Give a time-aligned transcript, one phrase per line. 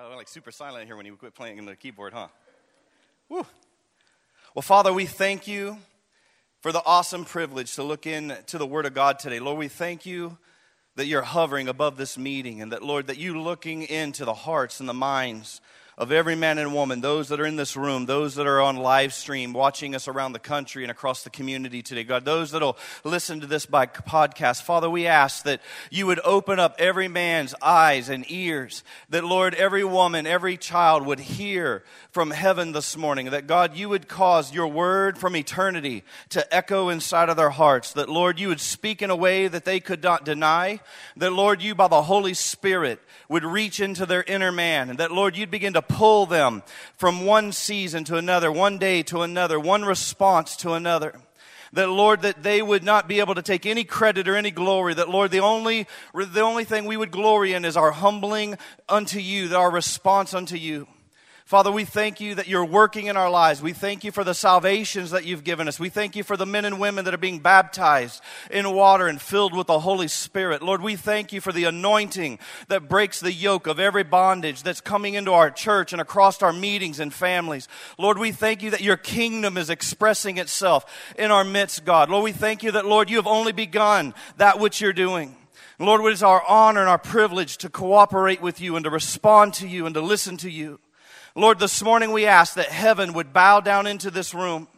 [0.00, 2.28] Well, I went like super silent here when you quit playing in the keyboard, huh?
[3.28, 3.44] Woo.
[4.54, 5.76] Well, Father, we thank you
[6.62, 9.40] for the awesome privilege to look into the Word of God today.
[9.40, 10.38] Lord, we thank you
[10.96, 14.80] that you're hovering above this meeting and that, Lord, that you looking into the hearts
[14.80, 15.60] and the minds
[16.00, 18.76] of every man and woman, those that are in this room, those that are on
[18.76, 22.78] live stream, watching us around the country and across the community today, God, those that'll
[23.04, 24.62] listen to this by podcast.
[24.62, 25.60] Father, we ask that
[25.90, 31.04] you would open up every man's eyes and ears, that, Lord, every woman, every child
[31.04, 36.02] would hear from heaven this morning, that, God, you would cause your word from eternity
[36.30, 39.66] to echo inside of their hearts, that, Lord, you would speak in a way that
[39.66, 40.80] they could not deny,
[41.18, 45.12] that, Lord, you by the Holy Spirit would reach into their inner man, and that,
[45.12, 46.62] Lord, you'd begin to pull them
[46.96, 51.14] from one season to another, one day to another, one response to another.
[51.72, 54.94] That Lord, that they would not be able to take any credit or any glory.
[54.94, 58.58] That Lord, the only, the only thing we would glory in is our humbling
[58.88, 60.88] unto you, that our response unto you.
[61.50, 63.60] Father, we thank you that you're working in our lives.
[63.60, 65.80] We thank you for the salvations that you've given us.
[65.80, 69.20] We thank you for the men and women that are being baptized in water and
[69.20, 70.62] filled with the Holy Spirit.
[70.62, 74.80] Lord, we thank you for the anointing that breaks the yoke of every bondage that's
[74.80, 77.66] coming into our church and across our meetings and families.
[77.98, 82.10] Lord, we thank you that your kingdom is expressing itself in our midst, God.
[82.10, 85.34] Lord, we thank you that, Lord, you have only begun that which you're doing.
[85.80, 89.54] Lord, it is our honor and our privilege to cooperate with you and to respond
[89.54, 90.78] to you and to listen to you.
[91.40, 94.68] Lord, this morning we ask that heaven would bow down into this room.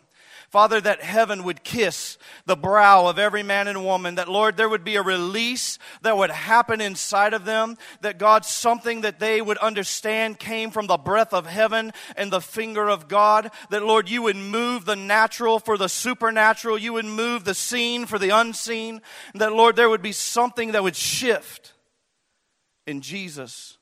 [0.48, 4.68] Father, that heaven would kiss the brow of every man and woman, that Lord, there
[4.68, 9.42] would be a release that would happen inside of them, that God, something that they
[9.42, 14.08] would understand came from the breath of heaven and the finger of God, that Lord,
[14.08, 18.30] you would move the natural for the supernatural, you would move the seen for the
[18.30, 19.00] unseen,
[19.34, 21.72] that Lord, there would be something that would shift
[22.86, 23.78] in Jesus'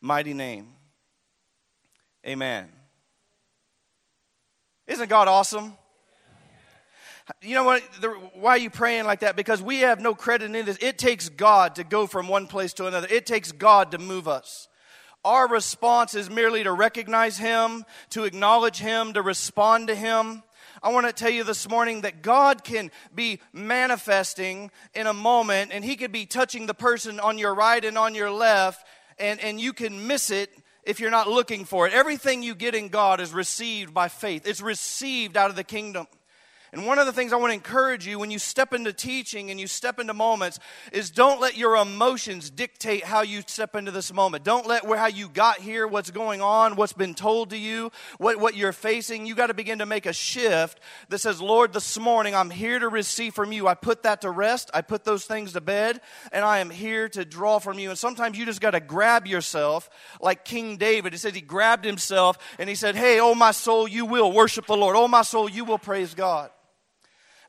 [0.00, 0.68] mighty name.
[2.26, 2.68] Amen.
[4.86, 5.74] Isn't God awesome?
[7.42, 7.82] You know what?
[8.00, 9.36] The, why are you praying like that?
[9.36, 10.78] Because we have no credit in this.
[10.80, 14.28] It takes God to go from one place to another, it takes God to move
[14.28, 14.68] us.
[15.24, 20.42] Our response is merely to recognize Him, to acknowledge Him, to respond to Him.
[20.82, 25.72] I want to tell you this morning that God can be manifesting in a moment,
[25.72, 28.86] and He could be touching the person on your right and on your left,
[29.18, 30.50] and, and you can miss it
[30.86, 31.92] if you're not looking for it.
[31.92, 36.06] Everything you get in God is received by faith, it's received out of the kingdom.
[36.74, 39.52] And one of the things I want to encourage you when you step into teaching
[39.52, 40.58] and you step into moments
[40.90, 44.42] is don't let your emotions dictate how you step into this moment.
[44.42, 47.92] Don't let where, how you got here, what's going on, what's been told to you,
[48.18, 49.24] what, what you're facing.
[49.24, 50.80] You got to begin to make a shift
[51.10, 53.68] that says, Lord, this morning I'm here to receive from you.
[53.68, 54.68] I put that to rest.
[54.74, 56.00] I put those things to bed,
[56.32, 57.90] and I am here to draw from you.
[57.90, 59.88] And sometimes you just got to grab yourself
[60.20, 61.14] like King David.
[61.14, 64.66] It says he grabbed himself and he said, Hey, oh my soul, you will worship
[64.66, 64.96] the Lord.
[64.96, 66.50] Oh my soul, you will praise God.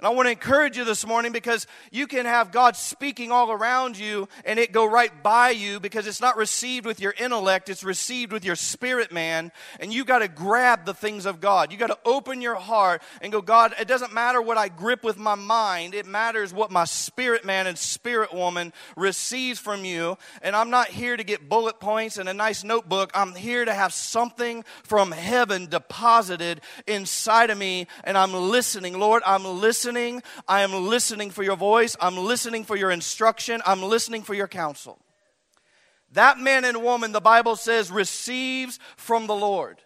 [0.05, 3.97] I want to encourage you this morning because you can have God speaking all around
[3.97, 7.83] you and it go right by you because it's not received with your intellect, it's
[7.83, 9.51] received with your spirit man.
[9.79, 11.71] And you got to grab the things of God.
[11.71, 15.03] You got to open your heart and go, God, it doesn't matter what I grip
[15.03, 20.19] with my mind, it matters what my spirit man and spirit woman receives from you.
[20.43, 23.09] And I'm not here to get bullet points and a nice notebook.
[23.15, 27.87] I'm here to have something from heaven deposited inside of me.
[28.03, 28.99] And I'm listening.
[28.99, 30.23] Lord, I'm listening listening.
[30.47, 31.95] I am listening for your voice.
[32.01, 33.61] I'm listening for your instruction.
[33.65, 34.99] I'm listening for your counsel.
[36.11, 39.81] That man and woman, the Bible says, receives from the Lord.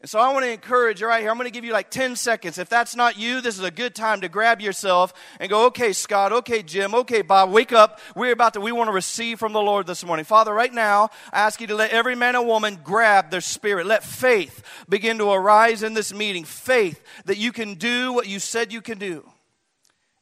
[0.00, 1.30] And so I want to encourage you right here.
[1.30, 2.58] I'm going to give you like 10 seconds.
[2.58, 5.92] If that's not you, this is a good time to grab yourself and go, okay,
[5.92, 8.00] Scott, okay, Jim, okay, Bob, wake up.
[8.14, 10.24] We're about to, we want to receive from the Lord this morning.
[10.24, 13.86] Father, right now, I ask you to let every man and woman grab their spirit.
[13.86, 16.44] Let faith begin to arise in this meeting.
[16.44, 19.24] Faith that you can do what you said you can do.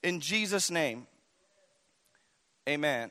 [0.04, 1.06] In Jesus' name,
[2.68, 3.10] amen.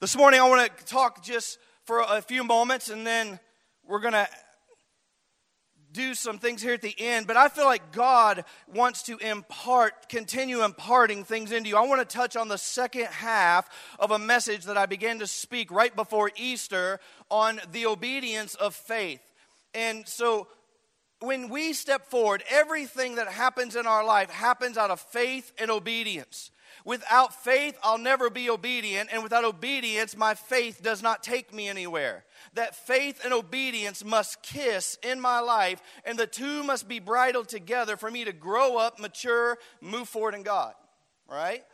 [0.00, 3.38] This morning, I want to talk just for a few moments and then
[3.86, 4.26] we're going to
[5.92, 10.08] do some things here at the end, but I feel like God wants to impart,
[10.08, 11.76] continue imparting things into you.
[11.76, 13.68] I want to touch on the second half
[13.98, 17.00] of a message that I began to speak right before Easter
[17.30, 19.20] on the obedience of faith.
[19.74, 20.48] And so
[21.20, 25.70] when we step forward, everything that happens in our life happens out of faith and
[25.70, 26.50] obedience.
[26.84, 31.68] Without faith, I'll never be obedient, and without obedience, my faith does not take me
[31.68, 32.24] anywhere.
[32.54, 37.48] That faith and obedience must kiss in my life, and the two must be bridled
[37.48, 40.72] together for me to grow up, mature, move forward in God.
[41.28, 41.64] Right?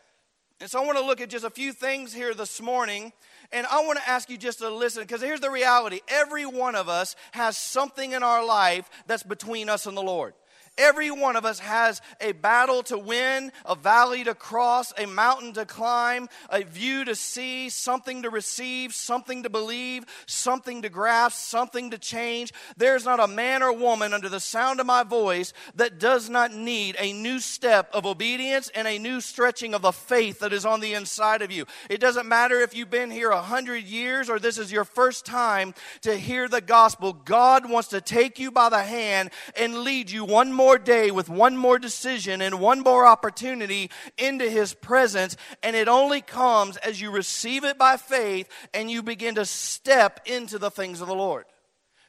[0.61, 3.13] And so I want to look at just a few things here this morning.
[3.53, 6.75] And I want to ask you just to listen because here's the reality every one
[6.75, 10.35] of us has something in our life that's between us and the Lord.
[10.79, 15.55] Every one of us has a battle to win, a valley to cross, a mountain
[15.55, 21.39] to climb, a view to see, something to receive, something to believe, something to grasp,
[21.39, 22.53] something to change.
[22.77, 26.53] There's not a man or woman under the sound of my voice that does not
[26.53, 30.67] need a new step of obedience and a new stretching of the faith that is
[30.67, 31.65] on the inside of you.
[31.89, 35.25] It doesn't matter if you've been here a hundred years or this is your first
[35.25, 37.15] time to hear the gospel.
[37.15, 41.13] God wants to take you by the hand and lead you one more more day
[41.13, 45.37] with one more decision and one more opportunity into His presence.
[45.63, 50.23] And it only comes as you receive it by faith and you begin to step
[50.27, 51.45] into the things of the Lord.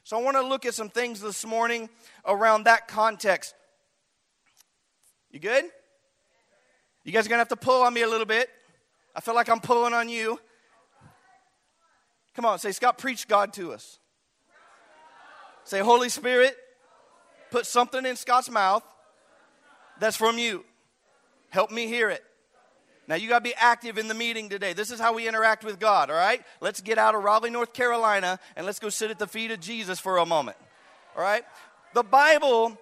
[0.02, 1.88] So I want to look at some things this morning
[2.26, 3.54] around that context.
[5.30, 5.64] You good?
[7.04, 8.50] You guys are going to have to pull on me a little bit.
[9.14, 10.40] I feel like I'm pulling on you.
[12.34, 14.00] Come on, say, Scott, preach God to us.
[15.62, 16.56] Say, Holy Spirit,
[17.50, 18.82] put something in Scott's mouth
[20.00, 20.64] that's from you.
[21.50, 22.22] Help me hear it.
[23.08, 24.74] Now, you got to be active in the meeting today.
[24.74, 26.42] This is how we interact with God, all right?
[26.60, 29.60] Let's get out of Raleigh, North Carolina, and let's go sit at the feet of
[29.60, 30.58] Jesus for a moment,
[31.16, 31.42] all right?
[31.94, 32.78] The Bible.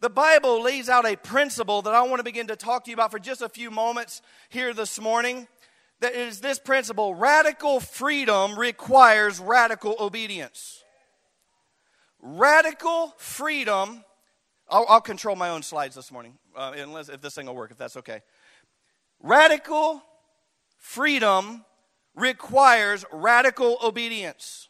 [0.00, 2.94] The Bible lays out a principle that I want to begin to talk to you
[2.94, 4.20] about for just a few moments
[4.50, 5.48] here this morning.
[6.00, 10.84] That is this principle radical freedom requires radical obedience.
[12.20, 14.04] Radical freedom
[14.68, 17.70] I'll, I'll control my own slides this morning, uh, unless if this thing will work,
[17.70, 18.22] if that's okay.
[19.20, 20.02] Radical
[20.78, 21.64] freedom
[22.14, 24.68] requires radical obedience.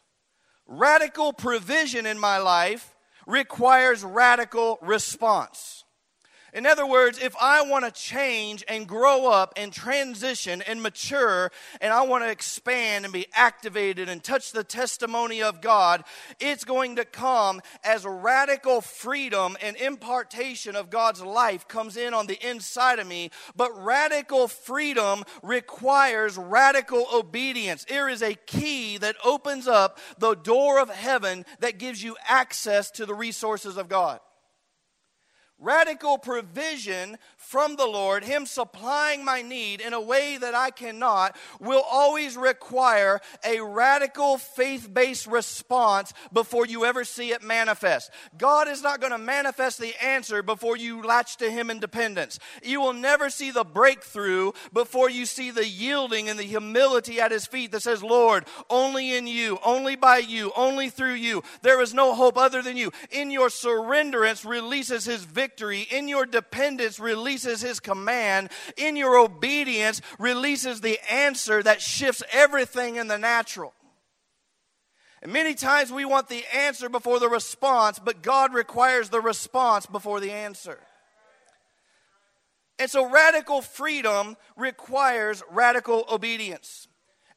[0.67, 2.95] Radical provision in my life
[3.25, 5.83] requires radical response.
[6.53, 11.51] In other words, if I want to change and grow up and transition and mature,
[11.81, 16.05] and I want to expand and be activated and touch the testimony of God,
[16.39, 22.27] it's going to come as radical freedom and impartation of God's life comes in on
[22.27, 23.29] the inside of me.
[23.55, 27.83] But radical freedom requires radical obedience.
[27.83, 32.89] There is a key that opens up the door of heaven that gives you access
[32.91, 34.21] to the resources of God
[35.59, 41.33] radical provision from the Lord, Him supplying my need in a way that I cannot,
[41.61, 48.11] will always require a radical faith based response before you ever see it manifest.
[48.37, 52.37] God is not going to manifest the answer before you latch to Him in dependence.
[52.63, 57.31] You will never see the breakthrough before you see the yielding and the humility at
[57.31, 61.43] His feet that says, Lord, only in you, only by you, only through you.
[61.61, 62.91] There is no hope other than you.
[63.09, 65.87] In your surrenderance releases His victory.
[65.89, 68.49] In your dependence, releases His command.
[68.75, 73.73] In your obedience, releases the answer that shifts everything in the natural.
[75.21, 79.85] And many times we want the answer before the response, but God requires the response
[79.85, 80.79] before the answer.
[82.79, 86.87] And so radical freedom requires radical obedience.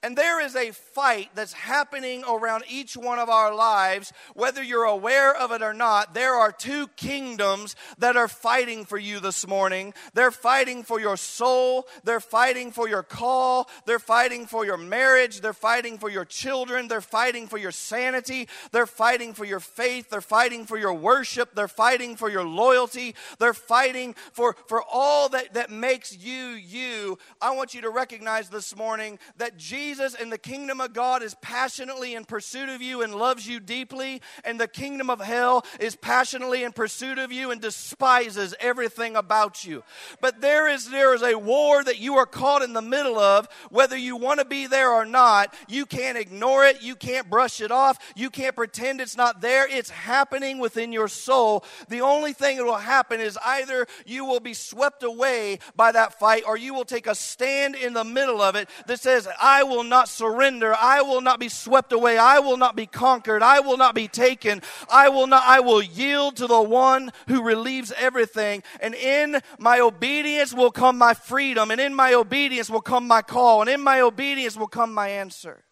[0.03, 4.85] And there is a fight that's happening around each one of our lives, whether you're
[4.85, 6.15] aware of it or not.
[6.15, 9.93] There are two kingdoms that are fighting for you this morning.
[10.15, 15.43] They're fighting for your soul, they're fighting for your call, they're fighting for your marriage,
[15.43, 20.09] they're fighting for your children, they're fighting for your sanity, they're fighting for your faith,
[20.09, 25.29] they're fighting for your worship, they're fighting for your loyalty, they're fighting for, for all
[25.29, 27.19] that, that makes you you.
[27.39, 31.21] I want you to recognize this morning that Jesus Jesus and the kingdom of God
[31.21, 35.67] is passionately in pursuit of you and loves you deeply, and the kingdom of hell
[35.81, 39.83] is passionately in pursuit of you and despises everything about you.
[40.21, 43.49] But there is there is a war that you are caught in the middle of,
[43.69, 45.53] whether you want to be there or not.
[45.67, 49.67] You can't ignore it, you can't brush it off, you can't pretend it's not there.
[49.69, 51.65] It's happening within your soul.
[51.89, 56.21] The only thing that will happen is either you will be swept away by that
[56.21, 59.65] fight or you will take a stand in the middle of it that says, I
[59.65, 60.75] will will not surrender.
[60.79, 62.19] I will not be swept away.
[62.19, 63.43] I will not be conquered.
[63.43, 64.61] I will not be taken.
[64.91, 68.63] I will not, I will yield to the one who relieves everything.
[68.81, 71.71] And in my obedience will come my freedom.
[71.71, 73.63] And in my obedience will come my call.
[73.63, 75.65] And in my obedience will come my answer.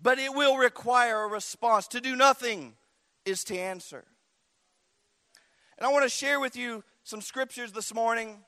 [0.00, 1.88] But it will require a response.
[1.88, 2.74] To do nothing
[3.24, 4.04] is to answer.
[5.78, 8.44] And I want to share with you some scriptures this morning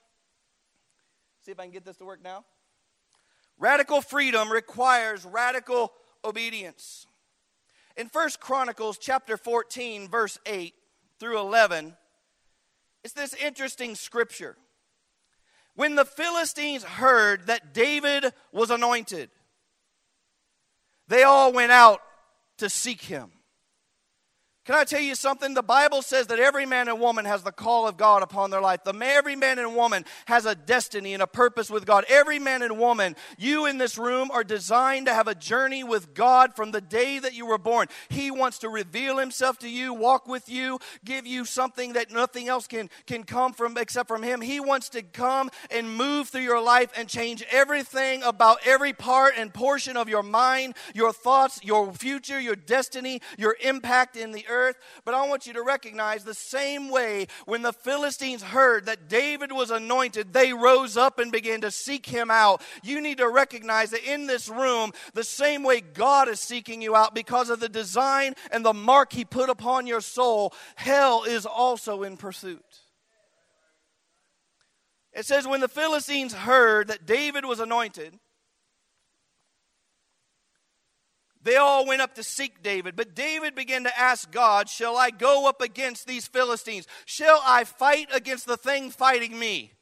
[1.45, 2.43] See if I can get this to work now.
[3.59, 5.93] Radical freedom requires radical
[6.25, 7.07] obedience.
[7.99, 10.73] In First Chronicles chapter 14 verse 8
[11.21, 11.97] through 11,
[13.05, 14.57] it's this interesting scripture.
[15.77, 19.29] When the Philistines heard that David was anointed,
[21.09, 22.01] they all went out
[22.57, 23.31] to seek him.
[24.65, 25.53] Can I tell you something?
[25.53, 28.63] The Bible says that every man and woman has the call of God upon their
[28.63, 28.83] life.
[28.83, 32.07] The, every man and woman has a destiny and a purpose with God.
[32.09, 36.15] Every man and woman, you in this room are designed to have a journey with
[36.15, 37.89] God from the day that you were born.
[38.09, 42.49] He wants to reveal himself to you, walk with you, give you something that nothing
[42.49, 44.41] else can, can come from except from him.
[44.41, 49.35] He wants to come and move through your life and change everything about every part
[49.37, 54.47] and portion of your mind, your thoughts, your future, your destiny, your impact in the
[54.49, 54.77] earth earth.
[55.05, 59.53] But I want you to recognize the same way when the Philistines heard that David
[59.53, 62.63] was anointed, they rose up and began to seek him out.
[62.83, 66.97] You need to recognize that in this room, the same way God is seeking you
[66.97, 71.45] out because of the design and the mark he put upon your soul, hell is
[71.45, 72.65] also in pursuit.
[75.13, 78.19] It says, when the Philistines heard that David was anointed,
[81.45, 85.11] They all went up to seek David, but David began to ask God, Shall I
[85.11, 86.87] go up against these Philistines?
[87.05, 89.73] Shall I fight against the thing fighting me?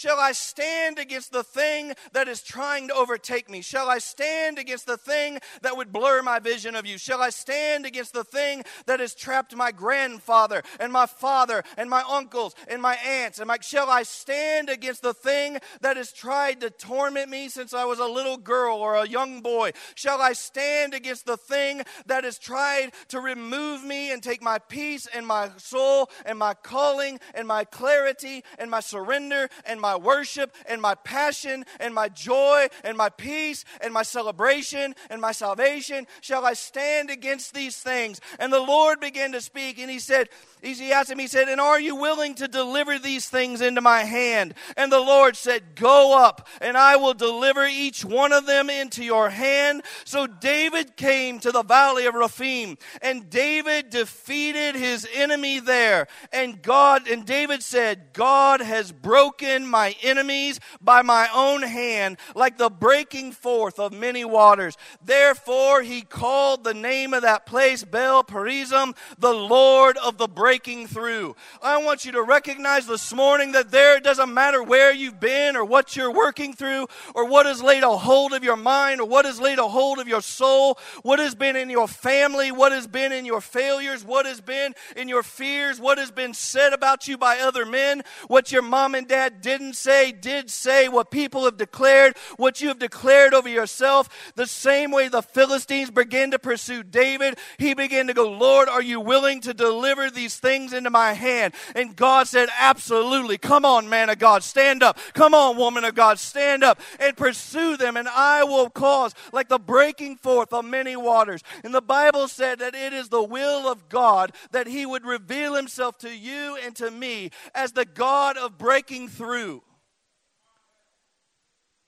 [0.00, 3.60] Shall I stand against the thing that is trying to overtake me?
[3.60, 6.96] Shall I stand against the thing that would blur my vision of you?
[6.96, 11.90] Shall I stand against the thing that has trapped my grandfather and my father and
[11.90, 13.40] my uncles and my aunts?
[13.40, 17.74] And my, shall I stand against the thing that has tried to torment me since
[17.74, 19.72] I was a little girl or a young boy?
[19.96, 24.60] Shall I stand against the thing that has tried to remove me and take my
[24.60, 29.89] peace and my soul and my calling and my clarity and my surrender and my
[29.90, 35.20] my worship and my passion and my joy and my peace and my celebration and
[35.20, 36.06] my salvation?
[36.20, 38.20] Shall I stand against these things?
[38.38, 40.28] And the Lord began to speak, and He said,
[40.62, 44.02] He asked him, He said, And are you willing to deliver these things into my
[44.04, 44.54] hand?
[44.76, 49.02] And the Lord said, Go up, and I will deliver each one of them into
[49.02, 49.82] your hand.
[50.04, 56.06] So David came to the valley of Rephaim, and David defeated his enemy there.
[56.32, 62.58] And God, and David said, God has broken my enemies by my own hand, like
[62.58, 64.76] the breaking forth of many waters.
[65.04, 70.86] Therefore, he called the name of that place Baal Perazim, the Lord of the breaking
[70.86, 71.36] through.
[71.62, 75.56] I want you to recognize this morning that there it doesn't matter where you've been
[75.56, 79.06] or what you're working through or what has laid a hold of your mind or
[79.06, 82.72] what has laid a hold of your soul, what has been in your family, what
[82.72, 86.72] has been in your failures, what has been in your fears, what has been said
[86.72, 90.88] about you by other men, what your mom and dad did didn't say, did say,
[90.88, 94.32] what people have declared, what you have declared over yourself.
[94.34, 98.80] The same way the Philistines began to pursue David, he began to go, Lord, are
[98.80, 101.52] you willing to deliver these things into my hand?
[101.76, 103.36] And God said, Absolutely.
[103.36, 104.98] Come on, man of God, stand up.
[105.12, 109.48] Come on, woman of God, stand up and pursue them, and I will cause like
[109.48, 111.42] the breaking forth of many waters.
[111.64, 115.54] And the Bible said that it is the will of God that he would reveal
[115.54, 119.49] himself to you and to me as the God of breaking through.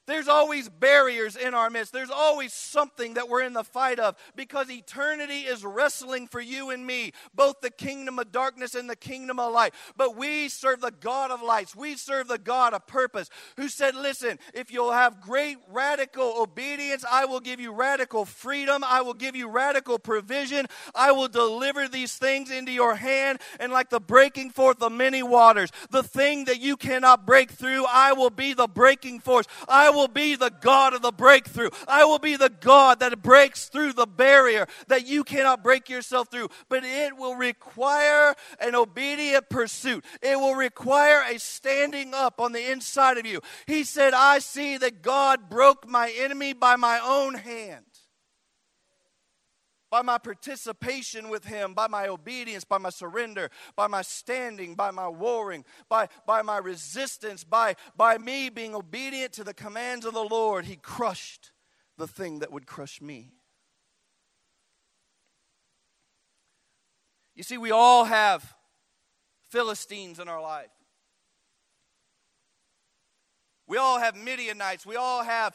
[0.07, 1.93] There's always barriers in our midst.
[1.93, 6.71] There's always something that we're in the fight of because eternity is wrestling for you
[6.71, 9.75] and me, both the kingdom of darkness and the kingdom of light.
[9.97, 11.77] But we serve the God of lights.
[11.77, 17.05] We serve the God of purpose who said, Listen, if you'll have great radical obedience,
[17.09, 18.83] I will give you radical freedom.
[18.85, 20.67] I will give you radical provision.
[20.97, 23.41] I will deliver these things into your hand.
[23.61, 27.85] And like the breaking forth of many waters, the thing that you cannot break through,
[27.89, 29.47] I will be the breaking force.
[29.69, 31.71] I will be the God of the breakthrough.
[31.87, 36.31] I will be the God that breaks through the barrier that you cannot break yourself
[36.31, 36.49] through.
[36.69, 42.71] But it will require an obedient pursuit, it will require a standing up on the
[42.71, 43.41] inside of you.
[43.67, 47.92] He said, I see that God broke my enemy by my own hand
[49.93, 54.91] by my participation with Him, by my obedience, by my surrender, by my standing, by
[54.91, 60.15] my warring, by, by my resistance, by, by me being obedient to the commands of
[60.15, 61.53] the Lord, He crushed
[61.99, 63.35] the thing that would crush me.
[67.35, 68.55] You see, we all have
[69.51, 70.71] Philistines in our life.
[73.67, 74.87] We all have Midianites.
[74.87, 75.55] We all have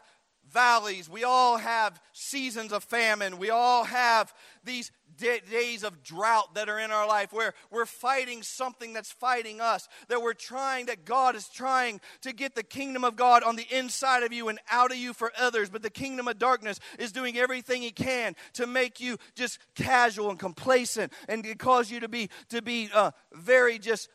[0.51, 1.09] valleys.
[1.09, 3.37] We all have seasons of famine.
[3.37, 8.43] We all have these days of drought that are in our life where we're fighting
[8.43, 9.87] something that's fighting us.
[10.09, 13.65] That we're trying, that God is trying to get the kingdom of God on the
[13.71, 15.69] inside of you and out of you for others.
[15.69, 20.29] But the kingdom of darkness is doing everything he can to make you just casual
[20.29, 24.09] and complacent and cause you to be, to be uh, very just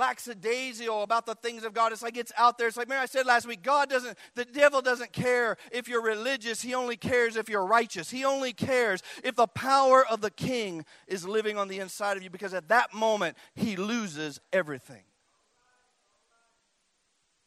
[0.00, 1.92] lackadaisical about the things of God.
[1.92, 2.66] It's like it's out there.
[2.66, 6.02] It's like Mary I said last week, God doesn't, the devil doesn't care if you're
[6.02, 6.62] religious.
[6.62, 8.10] He only cares if you're righteous.
[8.10, 12.22] He only cares if the power of the king is living on the inside of
[12.22, 15.02] you because at that moment, he loses everything.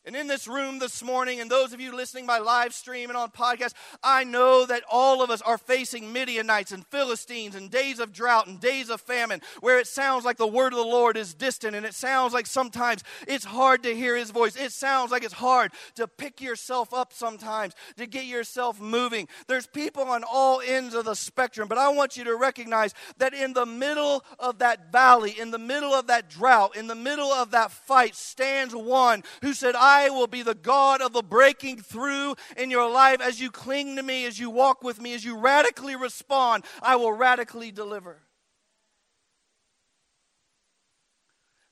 [0.05, 3.15] And in this room this morning, and those of you listening by live stream and
[3.15, 7.99] on podcast, I know that all of us are facing Midianites and Philistines and days
[7.99, 11.15] of drought and days of famine where it sounds like the word of the Lord
[11.15, 14.57] is distant and it sounds like sometimes it's hard to hear his voice.
[14.57, 19.29] It sounds like it's hard to pick yourself up sometimes, to get yourself moving.
[19.47, 23.33] There's people on all ends of the spectrum, but I want you to recognize that
[23.33, 27.31] in the middle of that valley, in the middle of that drought, in the middle
[27.31, 31.21] of that fight stands one who said, I I will be the God of the
[31.21, 35.13] breaking through in your life as you cling to me, as you walk with me,
[35.13, 36.65] as you radically respond.
[36.81, 38.17] I will radically deliver.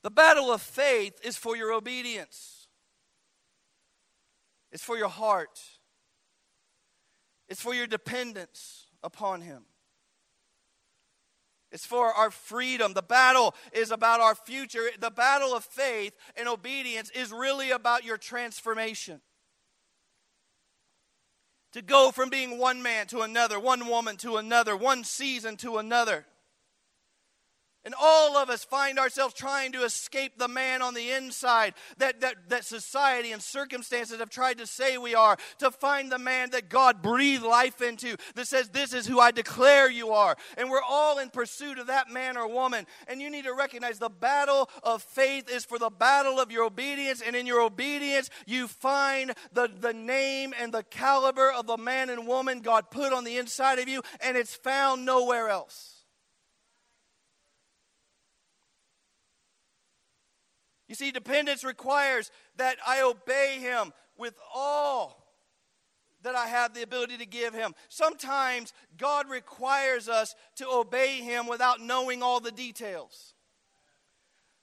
[0.03, 2.67] The battle of faith is for your obedience,
[4.71, 5.59] it's for your heart,
[7.47, 9.63] it's for your dependence upon Him.
[11.71, 12.93] It's for our freedom.
[12.93, 14.89] The battle is about our future.
[14.99, 19.21] The battle of faith and obedience is really about your transformation.
[21.73, 25.77] To go from being one man to another, one woman to another, one season to
[25.77, 26.25] another.
[27.83, 32.21] And all of us find ourselves trying to escape the man on the inside that,
[32.21, 36.51] that, that society and circumstances have tried to say we are, to find the man
[36.51, 40.37] that God breathed life into that says, This is who I declare you are.
[40.57, 42.85] And we're all in pursuit of that man or woman.
[43.07, 46.65] And you need to recognize the battle of faith is for the battle of your
[46.65, 47.23] obedience.
[47.25, 52.11] And in your obedience, you find the, the name and the caliber of the man
[52.11, 55.90] and woman God put on the inside of you, and it's found nowhere else.
[60.91, 65.25] You see, dependence requires that I obey Him with all
[66.23, 67.73] that I have the ability to give Him.
[67.87, 73.35] Sometimes God requires us to obey Him without knowing all the details.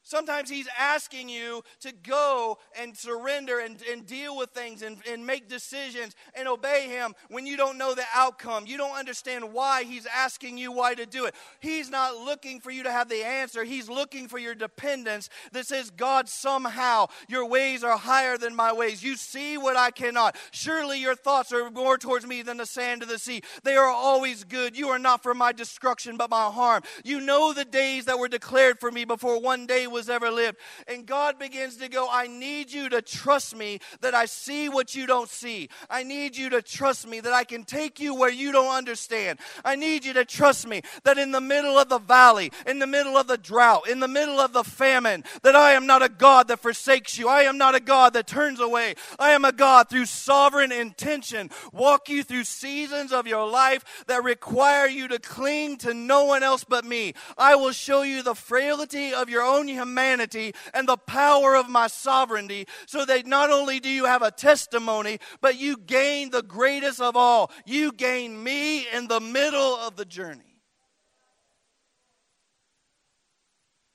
[0.08, 5.26] Sometimes he's asking you to go and surrender and, and deal with things and, and
[5.26, 8.64] make decisions and obey him when you don't know the outcome.
[8.66, 11.34] You don't understand why he's asking you why to do it.
[11.60, 13.64] He's not looking for you to have the answer.
[13.64, 18.72] He's looking for your dependence that says, God, somehow your ways are higher than my
[18.72, 19.02] ways.
[19.02, 20.36] You see what I cannot.
[20.52, 23.42] Surely your thoughts are more towards me than the sand of the sea.
[23.62, 24.74] They are always good.
[24.74, 26.82] You are not for my destruction, but my harm.
[27.04, 30.30] You know the days that were declared for me before one day was was ever
[30.30, 30.58] lived.
[30.86, 34.94] And God begins to go, I need you to trust me that I see what
[34.94, 35.68] you don't see.
[35.90, 39.40] I need you to trust me that I can take you where you don't understand.
[39.64, 42.86] I need you to trust me that in the middle of the valley, in the
[42.86, 46.08] middle of the drought, in the middle of the famine, that I am not a
[46.08, 47.28] God that forsakes you.
[47.28, 48.94] I am not a God that turns away.
[49.18, 54.22] I am a God through sovereign intention, walk you through seasons of your life that
[54.22, 57.14] require you to cling to no one else but me.
[57.36, 61.68] I will show you the frailty of your own humanity humanity and the power of
[61.68, 66.42] my sovereignty, so that not only do you have a testimony, but you gain the
[66.42, 67.50] greatest of all.
[67.64, 70.44] You gain me in the middle of the journey.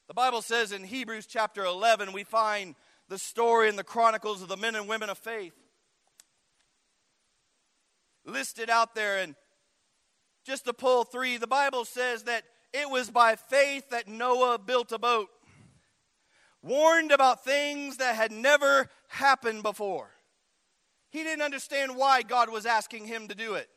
[0.08, 2.75] The Bible says in Hebrews chapter 11, we find
[3.10, 5.53] the story and the chronicles of the men and women of faith
[8.25, 9.19] listed out there.
[9.19, 9.36] And
[10.45, 14.91] just to pull three, the Bible says that it was by faith that Noah built
[14.91, 15.29] a boat
[16.63, 20.10] warned about things that had never happened before.
[21.12, 23.69] He didn't understand why God was asking him to do it.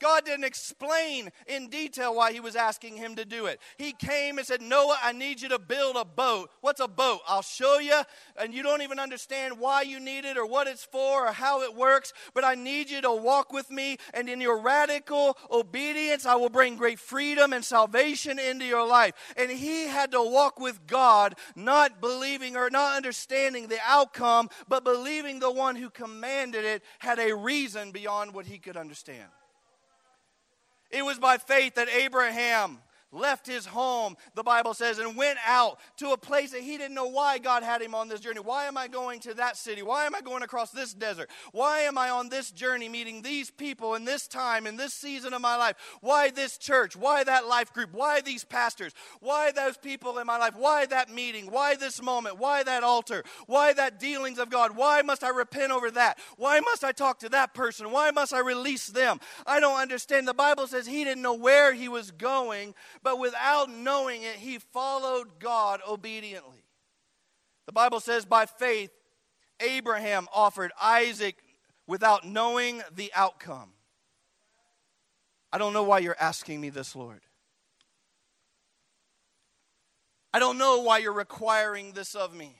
[0.00, 3.60] God didn't explain in detail why he was asking him to do it.
[3.76, 6.50] He came and said, Noah, I need you to build a boat.
[6.62, 7.20] What's a boat?
[7.28, 8.00] I'll show you,
[8.36, 11.62] and you don't even understand why you need it or what it's for or how
[11.62, 16.26] it works, but I need you to walk with me, and in your radical obedience,
[16.26, 19.14] I will bring great freedom and salvation into your life.
[19.36, 24.84] And he had to walk with God, not believing or not understanding the outcome, but
[24.84, 29.28] believing the one who commanded it had a reason beyond what he could understand.
[30.90, 32.78] It was by faith that Abraham
[33.12, 36.94] left his home, the Bible says, and went out to a place that he didn't
[36.94, 38.40] know why God had him on this journey.
[38.40, 39.82] Why am I going to that city?
[39.82, 41.30] Why am I going across this desert?
[41.52, 45.32] Why am I on this journey meeting these people in this time, in this season
[45.32, 45.76] of my life?
[46.00, 46.96] Why this church?
[46.96, 47.92] Why that life group?
[47.92, 48.92] Why these pastors?
[49.20, 50.54] Why those people in my life?
[50.56, 51.50] Why that meeting?
[51.50, 52.38] Why this moment?
[52.38, 53.24] Why that altar?
[53.46, 54.76] Why that dealings of God?
[54.76, 56.18] Why must I repent over that?
[56.36, 57.90] Why must I talk to that person?
[57.90, 59.20] Why must I release them?
[59.46, 60.28] I don't understand.
[60.28, 64.58] The Bible says he didn't know where he was going, but without knowing it, he
[64.58, 66.64] followed God obediently.
[67.66, 68.90] The Bible says, by faith,
[69.60, 71.36] Abraham offered Isaac
[71.86, 73.70] without knowing the outcome.
[75.52, 77.20] I don't know why you're asking me this, Lord.
[80.32, 82.56] I don't know why you're requiring this of me.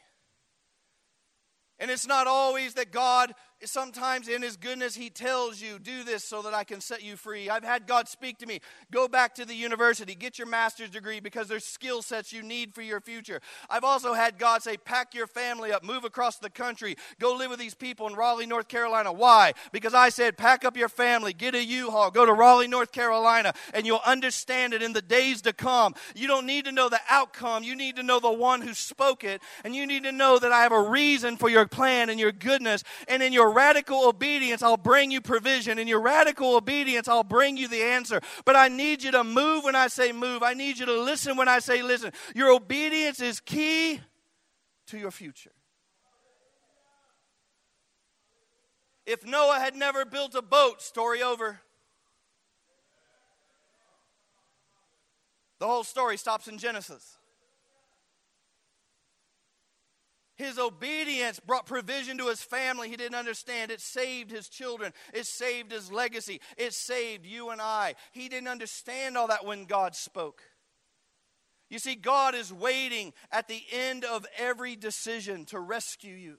[1.79, 3.33] And it's not always that God
[3.65, 7.17] sometimes in his goodness he tells you do this so that i can set you
[7.17, 7.51] free.
[7.51, 11.21] I've had god speak to me go back to the university get your master's degree
[11.21, 13.41] because there's skill sets you need for your future.
[13.69, 17.51] I've also had god say pack your family up move across the country go live
[17.51, 19.13] with these people in raleigh north carolina.
[19.13, 19.53] Why?
[19.73, 23.53] Because i said pack up your family get a u-haul go to raleigh north carolina
[23.75, 25.95] and you'll understand it in the days to come.
[26.15, 27.63] You don't need to know the outcome.
[27.63, 30.53] You need to know the one who spoke it and you need to know that
[30.53, 34.63] i have a reason for your plan and your goodness and in your radical obedience,
[34.63, 35.79] I'll bring you provision.
[35.79, 38.21] In your radical obedience, I'll bring you the answer.
[38.45, 40.43] But I need you to move when I say move.
[40.43, 42.13] I need you to listen when I say listen.
[42.35, 44.01] Your obedience is key
[44.87, 45.53] to your future.
[49.07, 51.61] If Noah had never built a boat, story over.
[55.59, 57.19] The whole story stops in Genesis.
[60.41, 62.89] His obedience brought provision to his family.
[62.89, 63.71] He didn't understand.
[63.71, 64.95] It saved his children.
[65.13, 66.41] It saved his legacy.
[66.57, 67.95] It saved you and I.
[68.13, 70.41] He didn't understand all that when God spoke.
[71.69, 76.39] You see, God is waiting at the end of every decision to rescue you.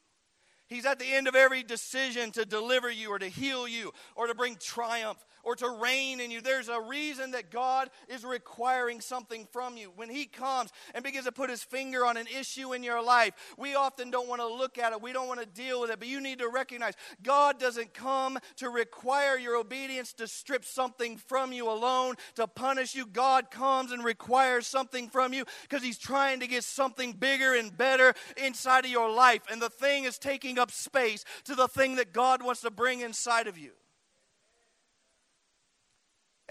[0.67, 4.25] He's at the end of every decision to deliver you or to heal you or
[4.25, 6.41] to bring triumph or to reign in you.
[6.41, 9.91] There's a reason that God is requiring something from you.
[9.95, 13.33] When He comes and begins to put His finger on an issue in your life,
[13.57, 15.99] we often don't want to look at it, we don't want to deal with it,
[15.99, 21.17] but you need to recognize God doesn't come to require your obedience to strip something
[21.17, 23.05] from you alone, to punish you.
[23.05, 27.75] God comes and requires something from you because He's trying to get something bigger and
[27.75, 29.41] better inside of your life.
[29.51, 33.01] And the thing is taking up space to the thing that God wants to bring
[33.01, 33.71] inside of you.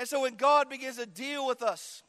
[0.00, 2.02] And so when God begins to deal with us,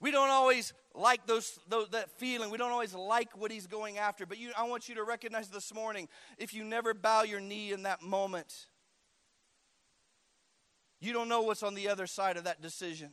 [0.00, 2.48] we don't always like those, those, that feeling.
[2.48, 4.24] We don't always like what he's going after.
[4.24, 7.72] But you, I want you to recognize this morning if you never bow your knee
[7.72, 8.68] in that moment,
[10.98, 13.10] you don't know what's on the other side of that decision.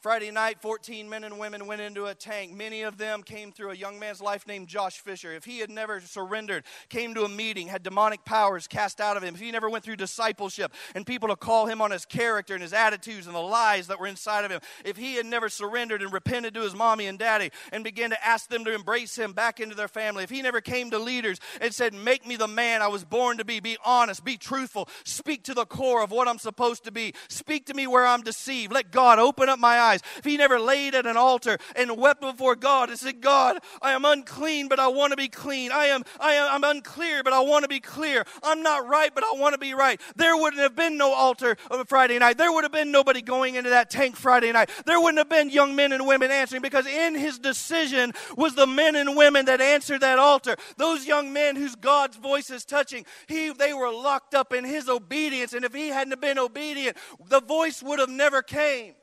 [0.00, 2.52] Friday night, 14 men and women went into a tank.
[2.52, 5.32] Many of them came through a young man's life named Josh Fisher.
[5.32, 9.24] If he had never surrendered, came to a meeting, had demonic powers cast out of
[9.24, 12.54] him, if he never went through discipleship and people to call him on his character
[12.54, 15.48] and his attitudes and the lies that were inside of him, if he had never
[15.48, 19.16] surrendered and repented to his mommy and daddy and began to ask them to embrace
[19.18, 22.36] him back into their family, if he never came to leaders and said, Make me
[22.36, 26.04] the man I was born to be, be honest, be truthful, speak to the core
[26.04, 29.48] of what I'm supposed to be, speak to me where I'm deceived, let God open
[29.48, 32.90] up my eyes eyes, if he never laid at an altar and wept before God
[32.90, 35.72] and said, God, I am unclean, but I want to be clean.
[35.72, 38.24] I am, I am I'm unclear, but I want to be clear.
[38.42, 40.00] I'm not right, but I want to be right.
[40.16, 42.38] There wouldn't have been no altar of a Friday night.
[42.38, 44.70] There would have been nobody going into that tank Friday night.
[44.86, 48.66] There wouldn't have been young men and women answering because in his decision was the
[48.66, 50.56] men and women that answered that altar.
[50.76, 54.88] Those young men whose God's voice is touching, he, they were locked up in his
[54.88, 55.52] obedience.
[55.52, 56.96] And if he hadn't been obedient,
[57.28, 58.94] the voice would have never came.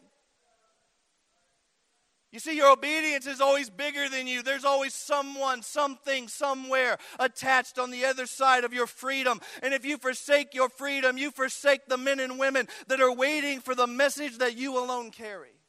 [2.36, 4.44] You see, your obedience is always bigger than you.
[4.44, 9.40] There's always someone, something, somewhere attached on the other side of your freedom.
[9.64, 13.62] And if you forsake your freedom, you forsake the men and women that are waiting
[13.62, 15.62] for the message that you alone carry.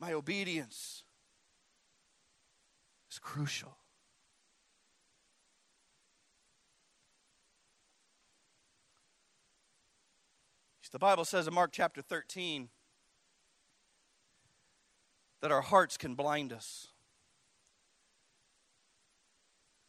[0.00, 1.04] My obedience
[3.12, 3.78] is crucial.
[10.90, 12.68] The Bible says in Mark chapter 13,
[15.44, 16.88] that our hearts can blind us.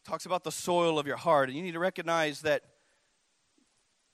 [0.04, 2.62] talks about the soil of your heart, and you need to recognize that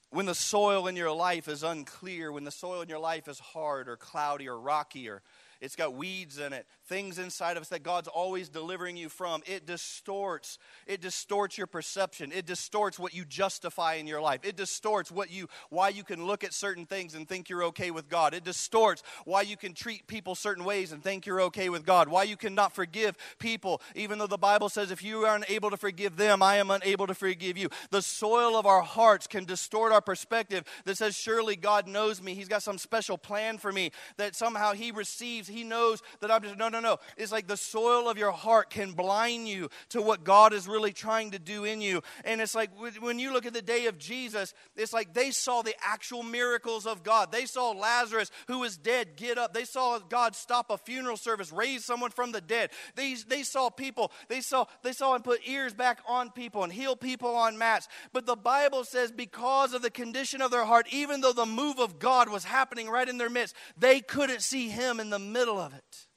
[0.09, 3.39] when the soil in your life is unclear, when the soil in your life is
[3.39, 5.21] hard or cloudy or rocky or
[5.63, 9.41] it's got weeds in it, things inside of us that God's always delivering you from.
[9.45, 10.59] It distorts.
[10.87, 12.33] It distorts your perception.
[12.33, 14.41] It distorts what you justify in your life.
[14.43, 17.91] It distorts what you why you can look at certain things and think you're okay
[17.91, 18.33] with God.
[18.33, 22.09] It distorts why you can treat people certain ways and think you're okay with God.
[22.09, 25.77] Why you cannot forgive people even though the Bible says if you are unable to
[25.77, 27.69] forgive them, I am unable to forgive you.
[27.89, 32.33] The soil of our hearts can distort our perspective that says surely God knows me.
[32.33, 36.41] He's got some special plan for me that somehow he receives He knows that I'm
[36.41, 36.97] just, no, no, no.
[37.17, 40.91] It's like the soil of your heart can blind you to what God is really
[40.91, 42.01] trying to do in you.
[42.25, 45.61] And it's like when you look at the day of Jesus, it's like they saw
[45.61, 47.31] the actual miracles of God.
[47.31, 49.53] They saw Lazarus, who was dead, get up.
[49.53, 52.71] They saw God stop a funeral service, raise someone from the dead.
[52.95, 56.73] They, they saw people, they saw, they saw him put ears back on people and
[56.73, 57.87] heal people on mats.
[58.11, 61.79] But the Bible says because of the condition of their heart, even though the move
[61.79, 65.59] of God was happening right in their midst, they couldn't see him in the middle
[65.59, 66.07] of it.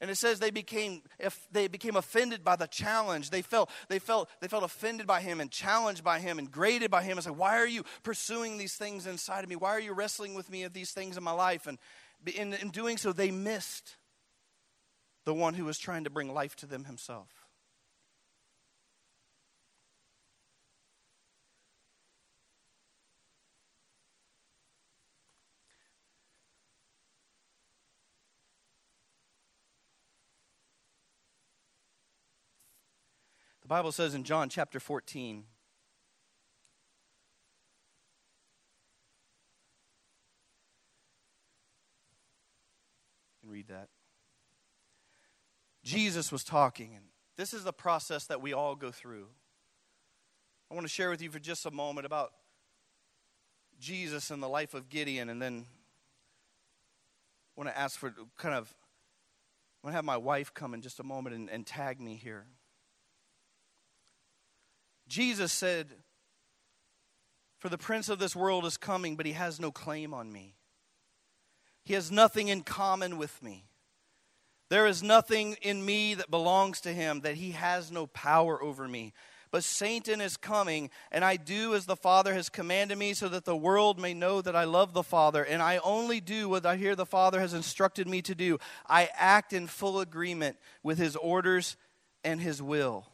[0.00, 3.30] And it says they became if they became offended by the challenge.
[3.30, 6.90] They felt they felt they felt offended by him and challenged by him and graded
[6.90, 7.16] by him.
[7.16, 9.56] It's like, why are you pursuing these things inside of me?
[9.56, 11.66] Why are you wrestling with me of these things in my life?
[11.66, 11.78] And
[12.34, 13.96] in, in doing so, they missed
[15.24, 17.43] the one who was trying to bring life to them himself.
[33.64, 35.42] The Bible says in John chapter 14,
[43.40, 43.88] can read that.
[45.82, 47.06] Jesus was talking, and
[47.38, 49.28] this is the process that we all go through.
[50.70, 52.32] I want to share with you for just a moment about
[53.80, 55.64] Jesus and the life of Gideon, and then
[57.56, 58.74] I want to ask for kind of,
[59.82, 62.16] I want to have my wife come in just a moment and, and tag me
[62.16, 62.44] here.
[65.08, 65.88] Jesus said,
[67.58, 70.54] For the prince of this world is coming, but he has no claim on me.
[71.84, 73.66] He has nothing in common with me.
[74.70, 78.88] There is nothing in me that belongs to him, that he has no power over
[78.88, 79.12] me.
[79.50, 83.44] But Satan is coming, and I do as the Father has commanded me, so that
[83.44, 86.74] the world may know that I love the Father, and I only do what I
[86.74, 88.58] hear the Father has instructed me to do.
[88.88, 91.76] I act in full agreement with his orders
[92.24, 93.06] and his will.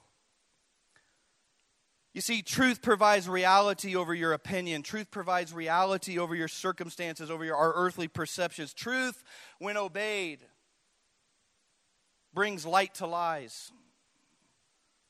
[2.12, 4.82] You see, truth provides reality over your opinion.
[4.82, 8.74] Truth provides reality over your circumstances, over your, our earthly perceptions.
[8.74, 9.22] Truth,
[9.58, 10.40] when obeyed,
[12.34, 13.70] brings light to lies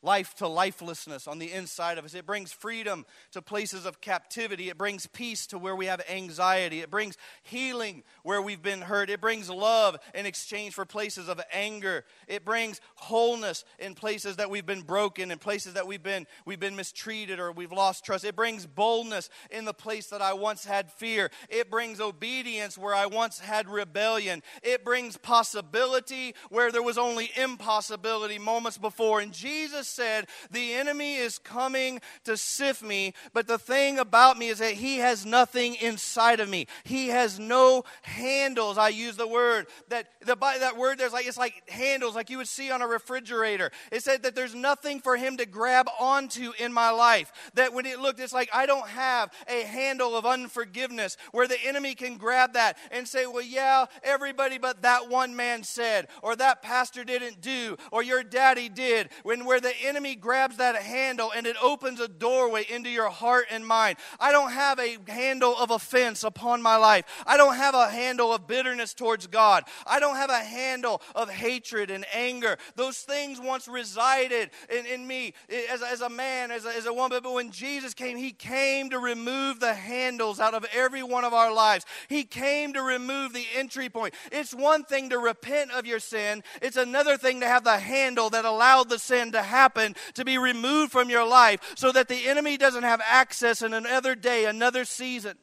[0.03, 2.13] life to lifelessness on the inside of us.
[2.13, 4.69] It brings freedom to places of captivity.
[4.69, 6.81] It brings peace to where we have anxiety.
[6.81, 9.09] It brings healing where we've been hurt.
[9.09, 12.03] It brings love in exchange for places of anger.
[12.27, 16.59] It brings wholeness in places that we've been broken, in places that we've been we've
[16.59, 18.25] been mistreated or we've lost trust.
[18.25, 21.29] It brings boldness in the place that I once had fear.
[21.49, 24.41] It brings obedience where I once had rebellion.
[24.63, 29.19] It brings possibility where there was only impossibility moments before.
[29.19, 34.49] And Jesus said, The enemy is coming to sift me, but the thing about me
[34.49, 36.67] is that he has nothing inside of me.
[36.83, 38.77] He has no handles.
[38.77, 42.37] I use the word that the that word there's like it's like handles like you
[42.37, 43.71] would see on a refrigerator.
[43.91, 47.31] It said that there's nothing for him to grab onto in my life.
[47.55, 51.61] That when it looked, it's like I don't have a handle of unforgiveness where the
[51.63, 56.35] enemy can grab that and say, Well, yeah, everybody but that one man said, or
[56.35, 59.09] that pastor didn't do, or your daddy did.
[59.23, 63.45] When where the enemy grabs that handle and it opens a doorway into your heart
[63.49, 63.97] and mind.
[64.19, 67.05] I don't have a handle of offense upon my life.
[67.25, 69.63] I don't have a handle of bitterness towards God.
[69.85, 72.57] I don't have a handle of hatred and anger.
[72.75, 75.33] Those things once resided in, in me
[75.71, 77.19] as, as a man, as a, as a woman.
[77.23, 81.33] But when Jesus came, He came to remove the handles out of every one of
[81.33, 81.85] our lives.
[82.07, 84.13] He came to remove the entry point.
[84.31, 88.29] It's one thing to repent of your sin, it's another thing to have the handle
[88.31, 92.07] that allowed the sin to happen happen to be removed from your life so that
[92.07, 95.37] the enemy doesn't have access in another day, another season.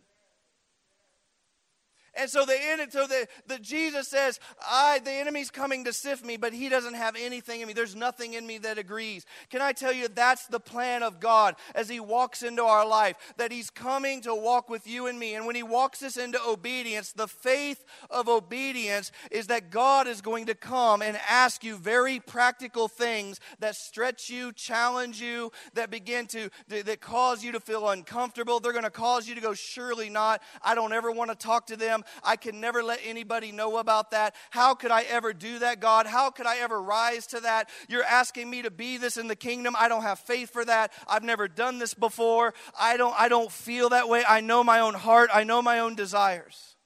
[2.19, 2.57] And so the
[2.91, 6.95] so the, the Jesus says, I the enemy's coming to sift me, but he doesn't
[6.95, 7.75] have anything in me.
[7.75, 9.25] There's nothing in me that agrees.
[9.51, 13.17] Can I tell you that's the plan of God as he walks into our life,
[13.37, 15.37] that he's coming to walk with you and me.
[15.37, 20.21] And when he walks us into obedience, the faith of obedience is that God is
[20.21, 25.89] going to come and ask you very practical things that stretch you, challenge you, that
[25.89, 28.59] begin to that cause you to feel uncomfortable.
[28.59, 30.43] They're going to cause you to go, surely not.
[30.63, 32.03] I don't ever want to talk to them.
[32.23, 34.35] I can never let anybody know about that.
[34.51, 36.07] How could I ever do that, God?
[36.07, 37.69] How could I ever rise to that?
[37.89, 39.75] You're asking me to be this in the kingdom.
[39.79, 40.93] I don't have faith for that.
[41.07, 42.55] I've never done this before.
[42.79, 44.25] I don't I don't feel that way.
[44.29, 45.31] I know my own heart.
[45.33, 46.77] I know my own desires.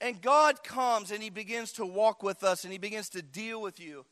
[0.00, 3.60] And God comes and He begins to walk with us and He begins to deal
[3.62, 4.04] with you.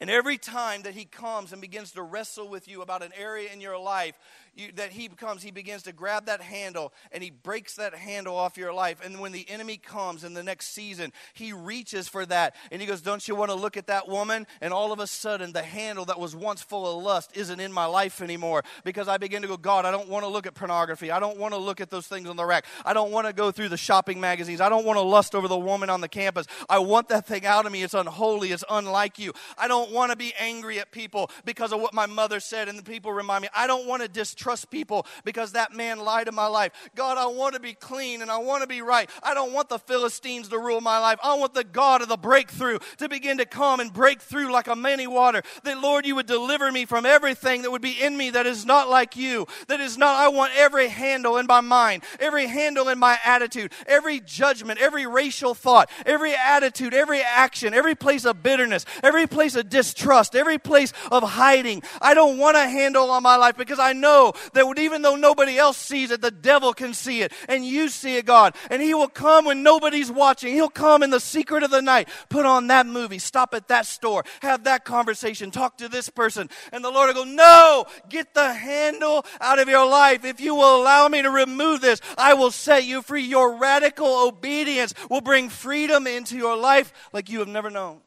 [0.00, 3.50] And every time that He comes and begins to wrestle with you about an area
[3.52, 4.18] in your life,
[4.56, 8.36] you, that he becomes, he begins to grab that handle and he breaks that handle
[8.36, 9.00] off your life.
[9.04, 12.86] And when the enemy comes in the next season, he reaches for that and he
[12.86, 14.46] goes, Don't you want to look at that woman?
[14.60, 17.72] And all of a sudden, the handle that was once full of lust isn't in
[17.72, 20.54] my life anymore because I begin to go, God, I don't want to look at
[20.54, 21.10] pornography.
[21.10, 22.64] I don't want to look at those things on the rack.
[22.84, 24.60] I don't want to go through the shopping magazines.
[24.60, 26.46] I don't want to lust over the woman on the campus.
[26.68, 27.82] I want that thing out of me.
[27.82, 28.52] It's unholy.
[28.52, 29.32] It's unlike you.
[29.58, 32.78] I don't want to be angry at people because of what my mother said and
[32.78, 33.48] the people remind me.
[33.54, 36.72] I don't want to distrust people because that man lied in my life.
[36.94, 39.08] God, I want to be clean and I want to be right.
[39.22, 41.18] I don't want the Philistines to rule my life.
[41.22, 44.68] I want the God of the breakthrough to begin to come and break through like
[44.68, 45.42] a many water.
[45.62, 48.66] That, Lord, you would deliver me from everything that would be in me that is
[48.66, 49.46] not like you.
[49.68, 53.72] That is not, I want every handle in my mind, every handle in my attitude,
[53.86, 59.56] every judgment, every racial thought, every attitude, every action, every place of bitterness, every place
[59.56, 61.82] of distrust, every place of hiding.
[62.00, 65.16] I don't want a handle on my life because I know that would even though
[65.16, 68.54] nobody else sees it, the devil can see it and you see it, God.
[68.70, 70.54] And he will come when nobody's watching.
[70.54, 73.86] He'll come in the secret of the night, put on that movie, stop at that
[73.86, 76.48] store, have that conversation, talk to this person.
[76.72, 80.24] And the Lord will go, No, get the handle out of your life.
[80.24, 83.24] If you will allow me to remove this, I will set you free.
[83.24, 88.00] Your radical obedience will bring freedom into your life like you have never known.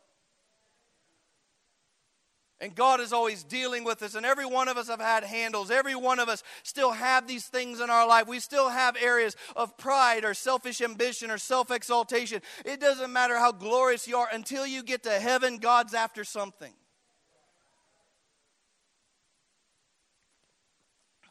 [2.60, 5.70] And God is always dealing with us, and every one of us have had handles.
[5.70, 8.28] Every one of us still have these things in our life.
[8.28, 12.42] We still have areas of pride or selfish ambition or self exaltation.
[12.66, 16.74] It doesn't matter how glorious you are, until you get to heaven, God's after something.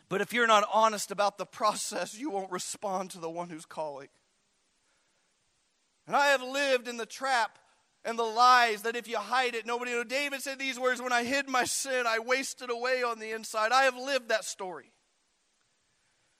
[0.08, 3.66] But if you're not honest about the process, you won't respond to the one who's
[3.66, 4.08] calling.
[6.06, 7.58] And I have lived in the trap
[8.06, 10.04] and the lies that if you hide it, nobody will.
[10.04, 13.72] David said these words When I hid my sin, I wasted away on the inside.
[13.72, 14.92] I have lived that story.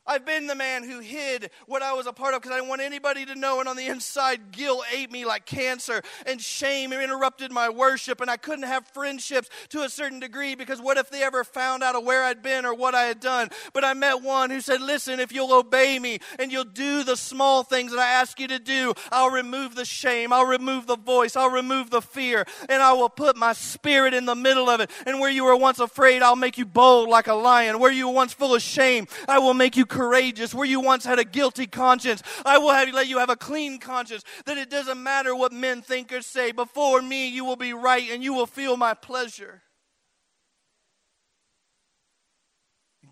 [0.07, 2.69] I've been the man who hid what I was a part of because I didn't
[2.69, 3.61] want anybody to know.
[3.61, 8.21] And on the inside, guilt ate me like cancer, and shame interrupted my worship.
[8.21, 11.83] And I couldn't have friendships to a certain degree because what if they ever found
[11.83, 13.49] out of where I'd been or what I had done?
[13.73, 17.17] But I met one who said, Listen, if you'll obey me and you'll do the
[17.17, 20.97] small things that I ask you to do, I'll remove the shame, I'll remove the
[20.97, 24.81] voice, I'll remove the fear, and I will put my spirit in the middle of
[24.81, 24.91] it.
[25.07, 27.79] And where you were once afraid, I'll make you bold like a lion.
[27.79, 31.07] Where you were once full of shame, I will make you courageous, where you once
[31.07, 34.69] had a guilty conscience, I will have, let you have a clean conscience, that it
[34.69, 36.53] doesn't matter what men think or say.
[36.53, 39.63] Before me, you will be right and you will feel my pleasure.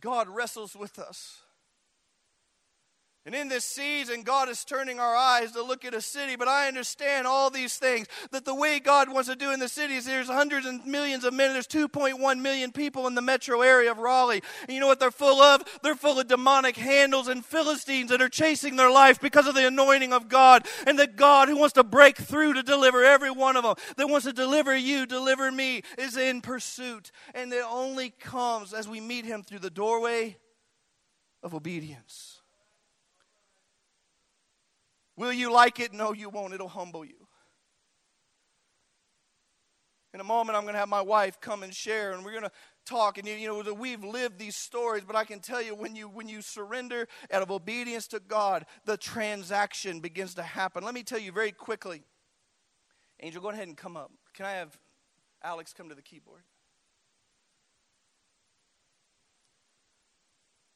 [0.01, 1.44] God wrestles with us.
[3.27, 6.37] And in this season, God is turning our eyes to look at a city.
[6.37, 9.69] But I understand all these things that the way God wants to do in the
[9.69, 11.55] city is there's hundreds and millions of men.
[11.55, 14.43] There's 2.1 million people in the metro area of Raleigh.
[14.63, 15.63] And you know what they're full of?
[15.83, 19.67] They're full of demonic handles and Philistines that are chasing their life because of the
[19.67, 20.67] anointing of God.
[20.87, 24.07] And the God who wants to break through to deliver every one of them, that
[24.07, 27.11] wants to deliver you, deliver me, is in pursuit.
[27.35, 30.37] And it only comes as we meet Him through the doorway
[31.43, 32.34] of obedience.
[35.17, 35.93] Will you like it?
[35.93, 36.55] No, you won't.
[36.55, 37.29] It'll humble you.
[40.13, 42.45] In a moment, I'm going to have my wife come and share, and we're going
[42.45, 42.51] to
[42.87, 43.19] talk.
[43.19, 46.09] And you, you know, we've lived these stories, but I can tell you, when you
[46.09, 50.85] when you surrender out of obedience to God, the transaction begins to happen.
[50.85, 52.05] Let me tell you very quickly.
[53.21, 54.13] Angel, go ahead and come up.
[54.35, 54.79] Can I have
[55.43, 56.43] Alex come to the keyboard?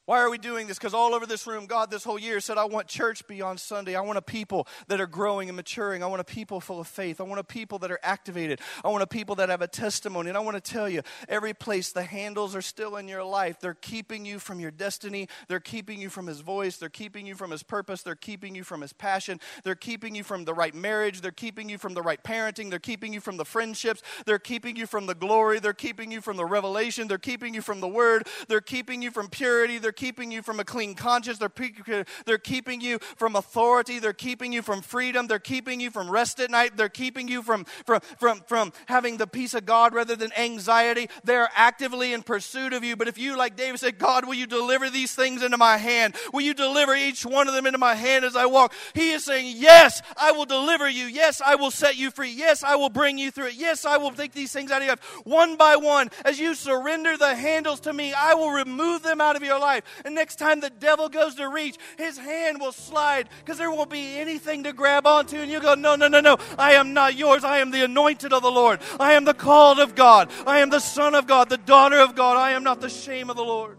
[0.09, 0.79] Why are we doing this?
[0.79, 3.95] Because all over this room, God this whole year said, I want church beyond Sunday.
[3.95, 6.03] I want a people that are growing and maturing.
[6.03, 7.21] I want a people full of faith.
[7.21, 8.59] I want a people that are activated.
[8.83, 10.31] I want a people that have a testimony.
[10.31, 13.61] And I want to tell you, every place the handles are still in your life,
[13.61, 15.29] they're keeping you from your destiny.
[15.47, 16.79] They're keeping you from His voice.
[16.79, 18.01] They're keeping you from His purpose.
[18.01, 19.39] They're keeping you from His passion.
[19.63, 21.21] They're keeping you from the right marriage.
[21.21, 22.71] They're keeping you from the right parenting.
[22.71, 24.03] They're keeping you from the friendships.
[24.25, 25.61] They're keeping you from the glory.
[25.61, 27.09] They're keeping you from the revelation.
[27.09, 28.27] They're keeping you from the word.
[28.49, 29.77] They're keeping you from purity.
[29.77, 31.39] They're keeping you from a clean conscience.
[31.39, 33.99] They're, they're keeping you from authority.
[33.99, 35.27] They're keeping you from freedom.
[35.27, 36.77] They're keeping you from rest at night.
[36.77, 41.11] They're keeping you from, from, from, from having the peace of God rather than anxiety.
[41.25, 42.95] They're actively in pursuit of you.
[42.95, 46.15] But if you, like David said, God, will you deliver these things into my hand?
[46.33, 48.73] Will you deliver each one of them into my hand as I walk?
[48.95, 51.07] He is saying, Yes, I will deliver you.
[51.07, 52.31] Yes, I will set you free.
[52.31, 53.55] Yes, I will bring you through it.
[53.55, 56.11] Yes, I will take these things out of your life one by one.
[56.25, 59.83] As you surrender the handles to me, I will remove them out of your life.
[60.05, 63.91] And next time the devil goes to reach, his hand will slide because there won't
[63.91, 65.37] be anything to grab onto.
[65.37, 66.39] And you go, No, no, no, no.
[66.59, 67.45] I am not yours.
[67.45, 68.81] I am the anointed of the Lord.
[68.99, 70.31] I am the called of God.
[70.47, 72.37] I am the son of God, the daughter of God.
[72.37, 73.79] I am not the shame of the Lord.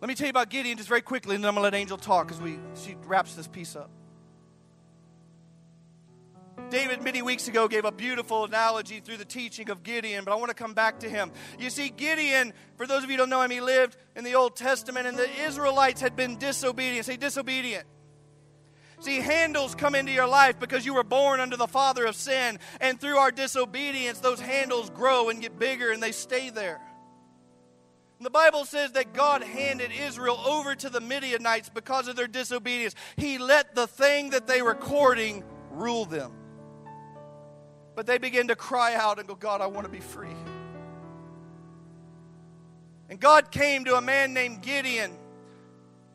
[0.00, 1.74] Let me tell you about Gideon just very quickly, and then I'm going to let
[1.74, 3.90] Angel talk as we, she wraps this piece up.
[6.70, 10.34] David, many weeks ago, gave a beautiful analogy through the teaching of Gideon, but I
[10.36, 11.30] want to come back to him.
[11.58, 14.34] You see, Gideon, for those of you who don't know him, he lived in the
[14.34, 17.06] Old Testament, and the Israelites had been disobedient.
[17.06, 17.86] Say, disobedient.
[19.00, 22.58] See, handles come into your life because you were born under the father of sin,
[22.80, 26.80] and through our disobedience, those handles grow and get bigger and they stay there.
[28.18, 32.94] The Bible says that God handed Israel over to the Midianites because of their disobedience.
[33.16, 36.32] He let the thing that they were courting rule them.
[37.96, 40.36] But they began to cry out and go, God, I want to be free.
[43.08, 45.12] And God came to a man named Gideon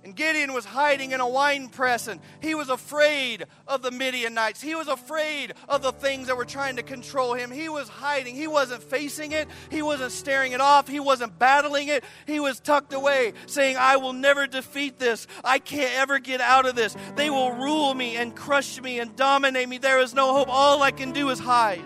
[0.03, 4.61] and Gideon was hiding in a wine press, and he was afraid of the Midianites.
[4.61, 7.51] He was afraid of the things that were trying to control him.
[7.51, 8.35] He was hiding.
[8.35, 9.47] He wasn't facing it.
[9.69, 10.87] He wasn't staring it off.
[10.87, 12.03] He wasn't battling it.
[12.25, 15.27] He was tucked away, saying, I will never defeat this.
[15.43, 16.95] I can't ever get out of this.
[17.15, 19.77] They will rule me and crush me and dominate me.
[19.77, 20.47] There is no hope.
[20.49, 21.83] All I can do is hide.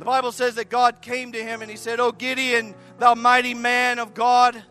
[0.00, 3.52] The Bible says that God came to him and he said, Oh, Gideon, thou mighty
[3.52, 4.64] man of God.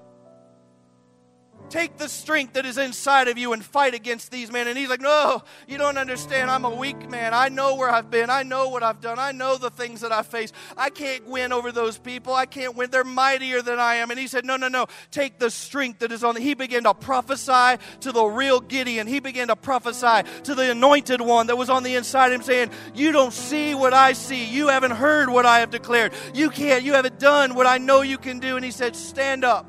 [1.69, 4.67] Take the strength that is inside of you and fight against these men.
[4.67, 6.49] And he's like, No, you don't understand.
[6.49, 7.33] I'm a weak man.
[7.33, 8.29] I know where I've been.
[8.29, 9.19] I know what I've done.
[9.19, 10.51] I know the things that I face.
[10.75, 12.33] I can't win over those people.
[12.33, 12.89] I can't win.
[12.89, 14.09] They're mightier than I am.
[14.09, 14.87] And he said, No, no, no.
[15.11, 16.35] Take the strength that is on.
[16.35, 16.41] The-.
[16.41, 19.05] He began to prophesy to the real Gideon.
[19.05, 22.41] He began to prophesy to the anointed one that was on the inside of him,
[22.41, 24.45] saying, You don't see what I see.
[24.45, 26.13] You haven't heard what I have declared.
[26.33, 26.83] You can't.
[26.83, 28.55] You haven't done what I know you can do.
[28.55, 29.68] And he said, Stand up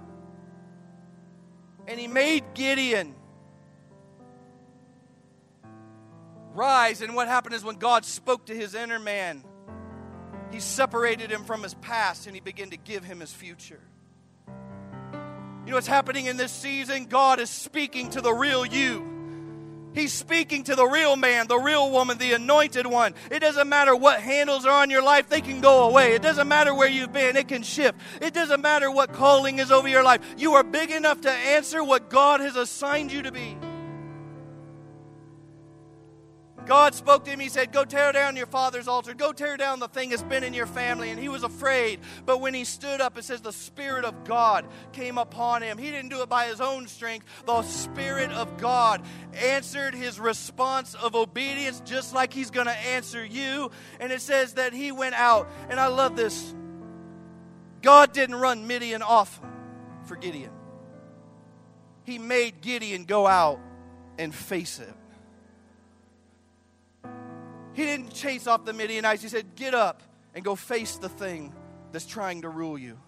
[1.90, 3.16] and he made Gideon
[6.54, 7.02] rise.
[7.02, 9.42] And what happened is when God spoke to his inner man,
[10.52, 13.80] he separated him from his past and he began to give him his future.
[14.46, 17.06] You know what's happening in this season?
[17.06, 19.19] God is speaking to the real you.
[19.92, 23.14] He's speaking to the real man, the real woman, the anointed one.
[23.30, 26.14] It doesn't matter what handles are on your life, they can go away.
[26.14, 27.98] It doesn't matter where you've been, it can shift.
[28.20, 30.20] It doesn't matter what calling is over your life.
[30.36, 33.56] You are big enough to answer what God has assigned you to be.
[36.66, 37.40] God spoke to him.
[37.40, 39.14] He said, Go tear down your father's altar.
[39.14, 41.10] Go tear down the thing that's been in your family.
[41.10, 42.00] And he was afraid.
[42.26, 45.78] But when he stood up, it says the Spirit of God came upon him.
[45.78, 47.26] He didn't do it by his own strength.
[47.46, 49.02] The Spirit of God
[49.34, 53.70] answered his response of obedience, just like he's going to answer you.
[53.98, 55.50] And it says that he went out.
[55.68, 56.54] And I love this.
[57.82, 59.40] God didn't run Midian off
[60.04, 60.50] for Gideon,
[62.04, 63.60] he made Gideon go out
[64.18, 64.92] and face it.
[67.80, 69.22] He didn't chase off the Midianites.
[69.22, 70.02] He said, Get up
[70.34, 71.54] and go face the thing
[71.92, 72.98] that's trying to rule you.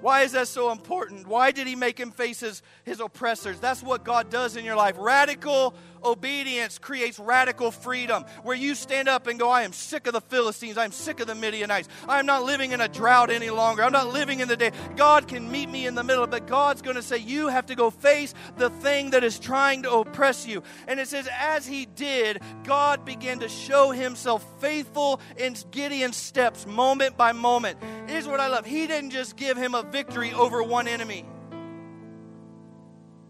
[0.00, 1.26] Why is that so important?
[1.26, 3.60] Why did he make him face his, his oppressors?
[3.60, 4.96] That's what God does in your life.
[4.98, 5.74] Radical
[6.04, 10.20] obedience creates radical freedom, where you stand up and go, I am sick of the
[10.20, 10.78] Philistines.
[10.78, 11.88] I'm sick of the Midianites.
[12.08, 13.82] I'm not living in a drought any longer.
[13.82, 14.72] I'm not living in the day.
[14.96, 17.74] God can meet me in the middle, but God's going to say, You have to
[17.74, 20.62] go face the thing that is trying to oppress you.
[20.88, 26.66] And it says, As he did, God began to show himself faithful in Gideon's steps,
[26.66, 27.78] moment by moment.
[28.06, 31.24] Here's what I love He didn't just give him a victory over one enemy.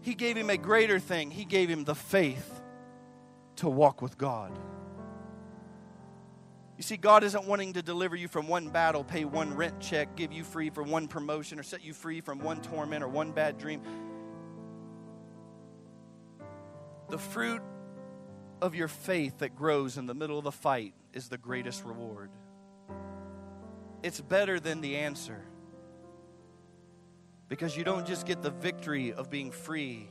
[0.01, 1.31] He gave him a greater thing.
[1.31, 2.61] He gave him the faith
[3.57, 4.57] to walk with God.
[6.77, 10.15] You see, God isn't wanting to deliver you from one battle, pay one rent check,
[10.15, 13.31] give you free from one promotion, or set you free from one torment or one
[13.31, 13.81] bad dream.
[17.09, 17.61] The fruit
[18.61, 22.31] of your faith that grows in the middle of the fight is the greatest reward.
[24.01, 25.43] It's better than the answer.
[27.51, 30.07] Because you don't just get the victory of being free,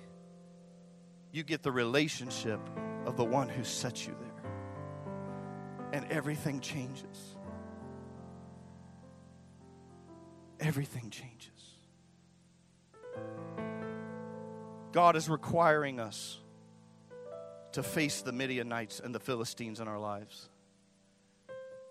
[1.33, 2.61] you get the relationship
[3.07, 4.53] of the one who set you there.
[5.95, 7.35] And everything changes.
[10.61, 11.49] Everything changes.
[14.93, 16.37] God is requiring us
[17.73, 20.51] to face the Midianites and the Philistines in our lives.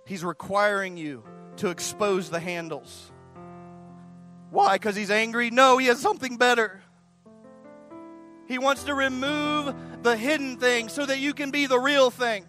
[0.05, 1.23] He's requiring you
[1.55, 3.11] to expose the handles.
[4.51, 4.75] Why?
[4.75, 5.51] Because he's angry?
[5.51, 6.81] No, he has something better.
[8.47, 12.45] He wants to remove the hidden thing so that you can be the real thing.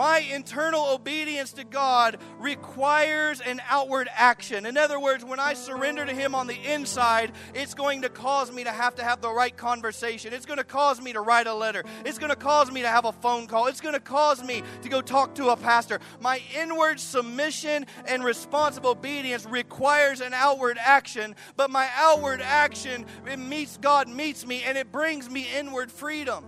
[0.00, 4.64] My internal obedience to God requires an outward action.
[4.64, 8.50] In other words, when I surrender to Him on the inside, it's going to cause
[8.50, 10.32] me to have to have the right conversation.
[10.32, 11.84] It's going to cause me to write a letter.
[12.06, 13.66] It's going to cause me to have a phone call.
[13.66, 16.00] It's going to cause me to go talk to a pastor.
[16.18, 23.38] My inward submission and responsible obedience requires an outward action, but my outward action it
[23.38, 26.46] meets God meets me and it brings me inward freedom.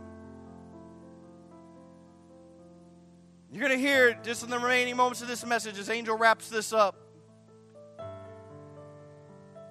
[3.53, 6.49] You're going to hear just in the remaining moments of this message as Angel wraps
[6.49, 6.97] this up.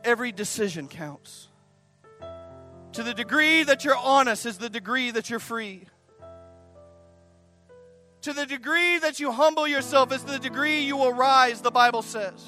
[0.03, 1.47] Every decision counts.
[2.93, 5.88] To the degree that you're honest is the degree that you're free.
[8.21, 12.03] To the degree that you humble yourself is the degree you will rise, the Bible
[12.03, 12.45] says.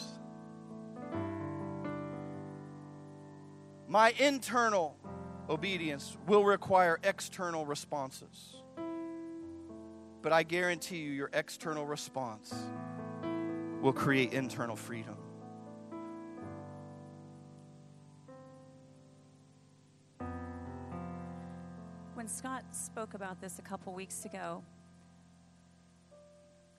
[3.88, 4.96] My internal
[5.50, 8.53] obedience will require external responses.
[10.24, 12.56] But I guarantee you, your external response
[13.82, 15.18] will create internal freedom.
[22.14, 24.64] When Scott spoke about this a couple weeks ago,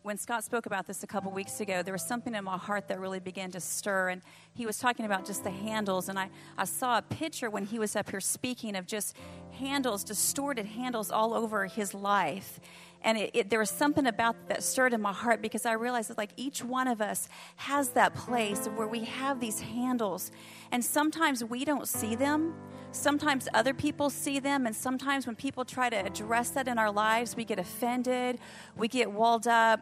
[0.05, 2.88] when Scott spoke about this a couple weeks ago, there was something in my heart
[2.88, 4.11] that really began to stir.
[4.11, 4.20] And
[4.55, 6.11] he was talking about just the handles.
[6.11, 6.28] And I,
[6.59, 9.16] I saw a picture when he was up here speaking of just
[9.53, 12.61] handles, distorted handles all over his life.
[13.05, 16.09] And it, it, there was something about that stirred in my heart because I realized
[16.09, 20.30] that, like, each one of us has that place where we have these handles.
[20.72, 22.55] And sometimes we don't see them.
[22.92, 24.66] Sometimes other people see them.
[24.66, 28.38] And sometimes when people try to address that in our lives, we get offended,
[28.74, 29.80] we get walled up.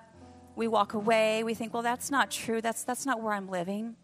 [0.54, 1.42] We walk away.
[1.44, 2.60] We think well that's not true.
[2.60, 3.96] That's that's not where i'm living.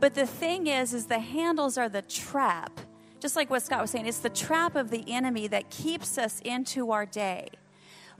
[0.00, 2.80] But the thing is is the handles are the trap.
[3.20, 6.40] Just like what scott was saying it's the trap of the enemy that keeps us
[6.40, 7.48] into our day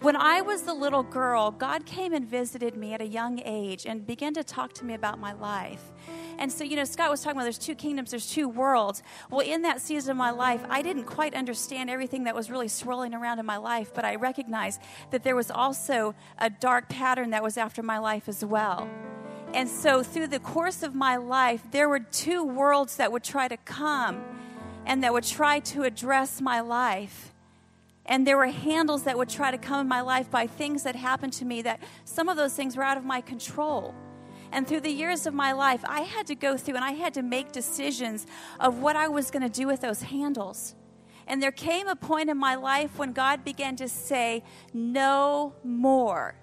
[0.01, 3.87] when I was the little girl, God came and visited me at a young age
[3.87, 5.93] and began to talk to me about my life.
[6.39, 9.03] And so, you know, Scott was talking about there's two kingdoms, there's two worlds.
[9.31, 12.69] Well, in that season of my life, I didn't quite understand everything that was really
[12.69, 14.81] swirling around in my life, but I recognized
[15.11, 18.89] that there was also a dark pattern that was after my life as well.
[19.53, 23.47] And so, through the course of my life, there were two worlds that would try
[23.47, 24.25] to come
[24.85, 27.34] and that would try to address my life.
[28.07, 30.95] And there were handles that would try to come in my life by things that
[30.95, 33.95] happened to me that some of those things were out of my control.
[34.53, 37.15] And through the years of my life, I had to go through and I had
[37.15, 38.27] to make decisions
[38.61, 40.75] of what I was going to do with those handles.
[41.27, 46.37] And there came a point in my life when God began to say, No more.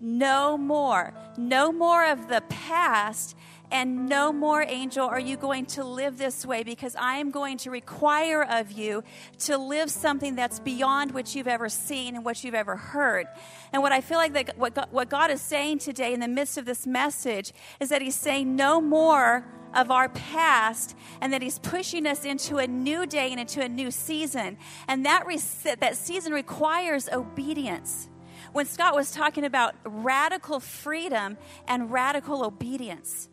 [0.00, 1.12] No more.
[1.36, 3.36] No more of the past
[3.70, 7.58] and no more, angel, are you going to live this way because I am going
[7.58, 9.04] to require of you
[9.40, 13.26] to live something that's beyond what you've ever seen and what you've ever heard.
[13.72, 16.28] And what I feel like that what God, what God is saying today in the
[16.28, 19.44] midst of this message is that He's saying no more
[19.74, 23.68] of our past and that he's pushing us into a new day and into a
[23.68, 24.58] new season
[24.88, 25.38] and that re-
[25.78, 28.08] that season requires obedience
[28.52, 33.29] when Scott was talking about radical freedom and radical obedience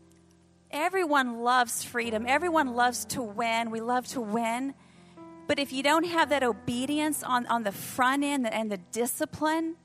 [0.72, 2.26] Everyone loves freedom.
[2.28, 3.72] Everyone loves to win.
[3.72, 4.74] We love to win.
[5.47, 9.76] But if you don't have that obedience on, on the front end and the discipline,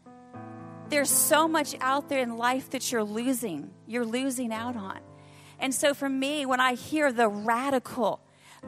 [0.89, 3.71] there's so much out there in life that you're losing.
[3.87, 4.99] You're losing out on.
[5.61, 8.21] And so for me, when I hear the radical,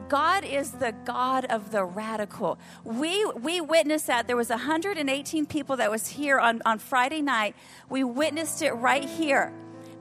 [0.07, 2.57] God is the God of the radical.
[2.83, 4.27] We we witnessed that.
[4.27, 7.55] There was 118 people that was here on, on Friday night.
[7.89, 9.53] We witnessed it right here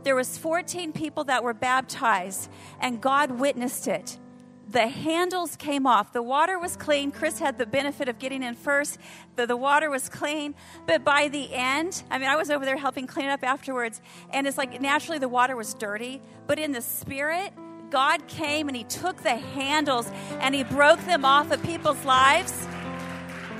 [0.04, 2.50] there was 14 people that were baptized
[2.80, 4.18] and God witnessed it.
[4.70, 6.12] The handles came off.
[6.12, 7.10] The water was clean.
[7.10, 8.98] Chris had the benefit of getting in first.
[9.36, 10.54] The, the water was clean.
[10.86, 14.00] But by the end, I mean, I was over there helping clean it up afterwards.
[14.32, 16.22] And it's like naturally the water was dirty.
[16.46, 17.52] But in the spirit,
[17.90, 22.66] God came and He took the handles and He broke them off of people's lives.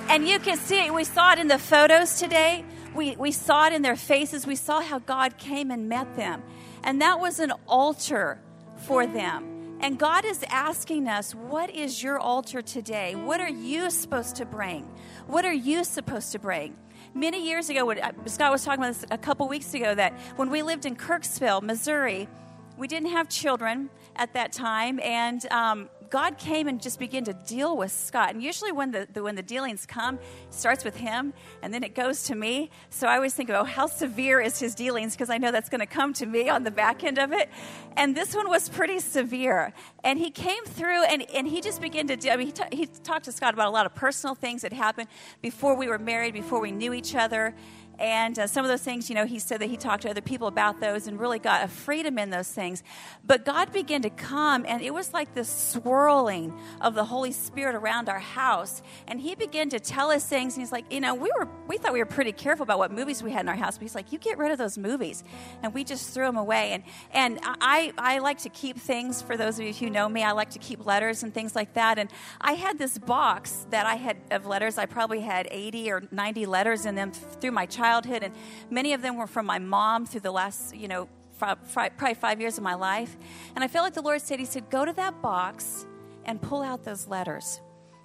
[0.08, 0.90] And you can see.
[0.90, 2.64] We saw it in the photos today
[2.94, 4.46] we, we saw it in their faces.
[4.46, 6.42] We saw how God came and met them.
[6.82, 8.40] And that was an altar
[8.76, 9.78] for them.
[9.80, 13.14] And God is asking us, what is your altar today?
[13.14, 14.88] What are you supposed to bring?
[15.26, 16.76] What are you supposed to bring?
[17.14, 20.12] Many years ago, when, uh, Scott was talking about this a couple weeks ago, that
[20.36, 22.28] when we lived in Kirksville, Missouri,
[22.76, 27.32] we didn't have children at that time, and um, God came and just began to
[27.32, 28.34] deal with Scott.
[28.34, 30.18] And usually, when the, the, when the dealings come,
[30.50, 31.32] starts with him
[31.62, 32.70] and then it goes to me.
[32.90, 35.14] So I always think, oh, how severe is his dealings?
[35.14, 37.48] Because I know that's going to come to me on the back end of it.
[37.96, 39.72] And this one was pretty severe.
[40.02, 43.26] And he came through and, and he just began to I mean, he, he talked
[43.26, 45.08] to Scott about a lot of personal things that happened
[45.42, 47.54] before we were married, before we knew each other.
[47.98, 50.20] And uh, some of those things, you know, he said that he talked to other
[50.20, 52.82] people about those and really got a freedom in those things.
[53.24, 57.76] But God began to come, and it was like this swirling of the Holy Spirit
[57.76, 58.82] around our house.
[59.06, 61.78] And he began to tell us things, and he's like, you know, we were we
[61.78, 63.78] thought we were pretty careful about what movies we had in our house.
[63.78, 65.22] But he's like, you get rid of those movies,
[65.62, 66.72] and we just threw them away.
[66.72, 66.82] And
[67.12, 69.22] and I I like to keep things.
[69.22, 71.74] For those of you who know me, I like to keep letters and things like
[71.74, 71.98] that.
[72.00, 74.78] And I had this box that I had of letters.
[74.78, 78.34] I probably had eighty or ninety letters in them through my childhood childhood, and
[78.70, 81.06] many of them were from my mom through the last, you know,
[81.38, 83.14] probably five years of my life.
[83.54, 85.86] And I felt like the Lord said, He said, go to that box
[86.24, 87.60] and pull out those letters.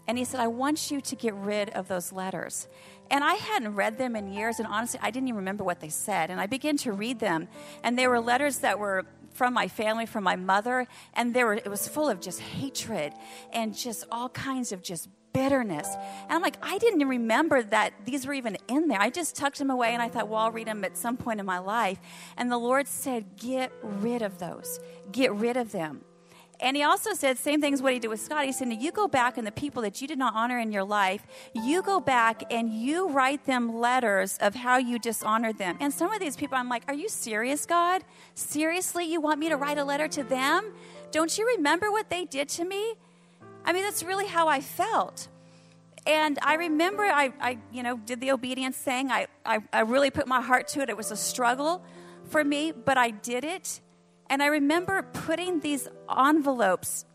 [0.07, 2.67] And He said, I want you to get rid of those letters.
[3.09, 5.89] And I hadn't read them in years, and honestly, I didn't even remember what they
[5.89, 6.30] said.
[6.30, 7.47] And I began to read them,
[7.84, 11.53] and they were letters that were from my family, from my mother, and there were,
[11.53, 13.13] it was full of just hatred
[13.53, 15.88] and just all kinds of just bitterness.
[16.23, 19.01] And I'm like, I didn't remember that these were even in there.
[19.01, 21.39] I just tucked them away and I thought, well, I'll read them at some point
[21.39, 21.99] in my life.
[22.38, 24.80] And the Lord said, get rid of those,
[25.11, 26.01] get rid of them.
[26.61, 28.43] And he also said, same thing as what he did with Scott.
[28.45, 30.84] He said, You go back and the people that you did not honor in your
[30.84, 35.77] life, you go back and you write them letters of how you dishonored them.
[35.80, 38.03] And some of these people, I'm like, Are you serious, God?
[38.36, 40.73] Seriously, you want me to write a letter to them?
[41.11, 42.95] Don't you remember what they did to me?
[43.66, 45.28] I mean, that's really how I felt.
[46.05, 49.12] And I remember I, I you know, did the obedience thing.
[49.12, 50.89] I, I, I really put my heart to it.
[50.89, 51.84] It was a struggle
[52.30, 53.82] for me, but I did it.
[54.30, 57.05] And I remember putting these envelopes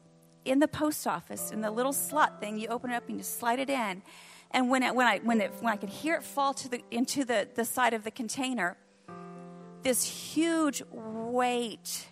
[0.45, 2.59] in the post office in the little slot thing.
[2.59, 4.03] You open it up and you slide it in.
[4.51, 6.83] And when, it, when, I, when, it, when I could hear it fall to the,
[6.91, 8.77] into the, the side of the container,
[9.83, 12.07] this huge weight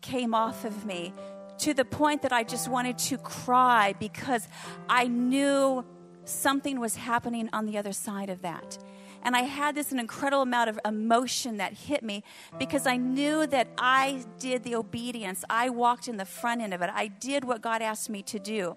[0.00, 1.12] came off of me
[1.62, 4.48] to the point that I just wanted to cry because
[4.88, 5.84] I knew
[6.24, 8.78] something was happening on the other side of that.
[9.22, 12.24] And I had this an incredible amount of emotion that hit me
[12.58, 15.44] because I knew that I did the obedience.
[15.48, 16.90] I walked in the front end of it.
[16.92, 18.76] I did what God asked me to do.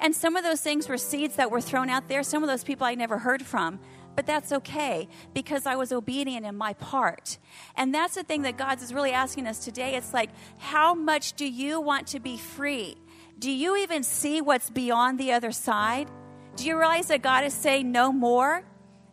[0.00, 2.24] And some of those things were seeds that were thrown out there.
[2.24, 3.78] Some of those people I never heard from
[4.16, 7.38] but that's okay because I was obedient in my part.
[7.76, 9.94] And that's the thing that God is really asking us today.
[9.94, 12.96] It's like, how much do you want to be free?
[13.38, 16.08] Do you even see what's beyond the other side?
[16.56, 18.64] Do you realize that God is saying no more?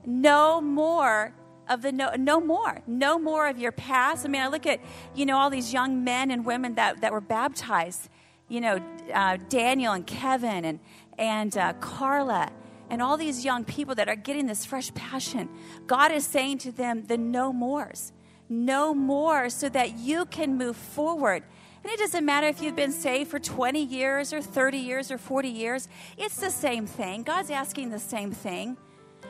[0.05, 1.33] No more
[1.69, 4.81] of the no, no more no more of your past i mean i look at
[5.15, 8.09] you know all these young men and women that, that were baptized
[8.49, 8.81] you know
[9.13, 10.79] uh, daniel and kevin and
[11.17, 12.51] and uh, carla
[12.93, 15.49] and all these young people that are getting this fresh passion,
[15.87, 18.13] God is saying to them, the no mores.
[18.47, 21.41] No more so that you can move forward.
[21.83, 25.17] And it doesn't matter if you've been saved for 20 years or 30 years or
[25.17, 25.87] 40 years,
[26.19, 27.23] it's the same thing.
[27.23, 28.77] God's asking the same thing.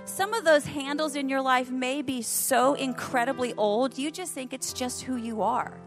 [0.04, 4.52] Some of those handles in your life may be so incredibly old, you just think
[4.52, 5.80] it's just who you are.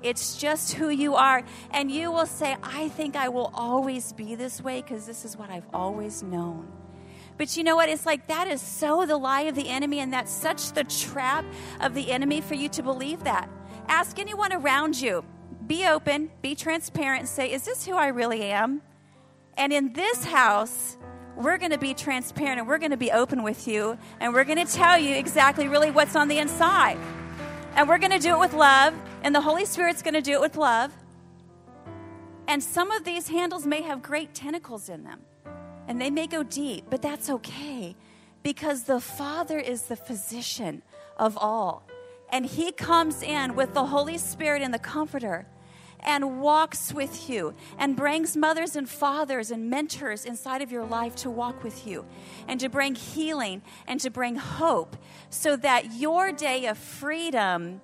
[0.00, 1.42] It's just who you are.
[1.72, 5.36] And you will say, I think I will always be this way because this is
[5.36, 6.79] what I've always known.
[7.40, 7.88] But you know what?
[7.88, 11.42] It's like that is so the lie of the enemy, and that's such the trap
[11.80, 13.48] of the enemy for you to believe that.
[13.88, 15.24] Ask anyone around you.
[15.66, 18.82] Be open, be transparent, say, Is this who I really am?
[19.56, 20.98] And in this house,
[21.34, 24.44] we're going to be transparent and we're going to be open with you, and we're
[24.44, 26.98] going to tell you exactly really what's on the inside.
[27.74, 30.32] And we're going to do it with love, and the Holy Spirit's going to do
[30.32, 30.92] it with love.
[32.46, 35.20] And some of these handles may have great tentacles in them
[35.90, 37.96] and they may go deep, but that's okay
[38.44, 40.82] because the Father is the physician
[41.16, 41.82] of all.
[42.30, 45.48] And He comes in with the Holy Spirit and the Comforter
[45.98, 51.16] and walks with you and brings mothers and fathers and mentors inside of your life
[51.16, 52.06] to walk with you
[52.46, 54.96] and to bring healing and to bring hope
[55.28, 57.80] so that your day of freedom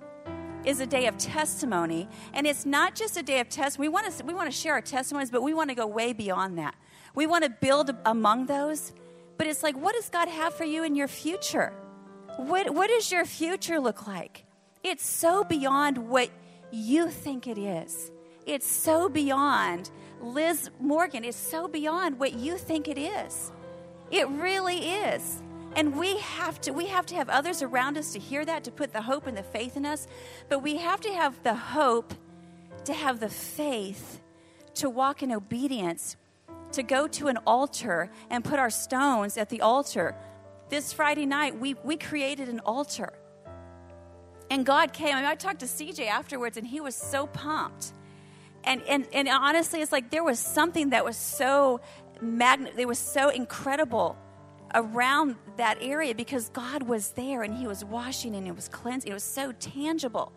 [0.63, 4.09] is a day of testimony and it's not just a day of test we want
[4.11, 6.73] to we want to share our testimonies but we want to go way beyond that
[7.17, 8.93] we want to build among those,
[9.39, 11.73] but it's like, what does God have for you in your future?
[12.35, 14.45] What, what does your future look like?
[14.83, 16.29] It's so beyond what
[16.69, 18.11] you think it is.
[18.45, 19.89] It's so beyond
[20.21, 21.25] Liz Morgan.
[21.25, 23.51] It's so beyond what you think it is.
[24.11, 25.41] It really is.
[25.75, 28.71] And we have to we have to have others around us to hear that, to
[28.71, 30.07] put the hope and the faith in us.
[30.49, 32.13] But we have to have the hope,
[32.85, 34.21] to have the faith,
[34.75, 36.15] to walk in obedience
[36.73, 40.15] to go to an altar and put our stones at the altar.
[40.69, 43.13] This Friday night, we, we created an altar.
[44.49, 45.15] And God came.
[45.15, 47.91] I, mean, I talked to CJ afterwards, and he was so pumped.
[48.63, 51.81] And, and, and honestly, it's like there was something that was so
[52.21, 54.17] magnet, it was so incredible
[54.73, 59.09] around that area because God was there and He was washing and it was cleansing.
[59.09, 60.31] It was so tangible.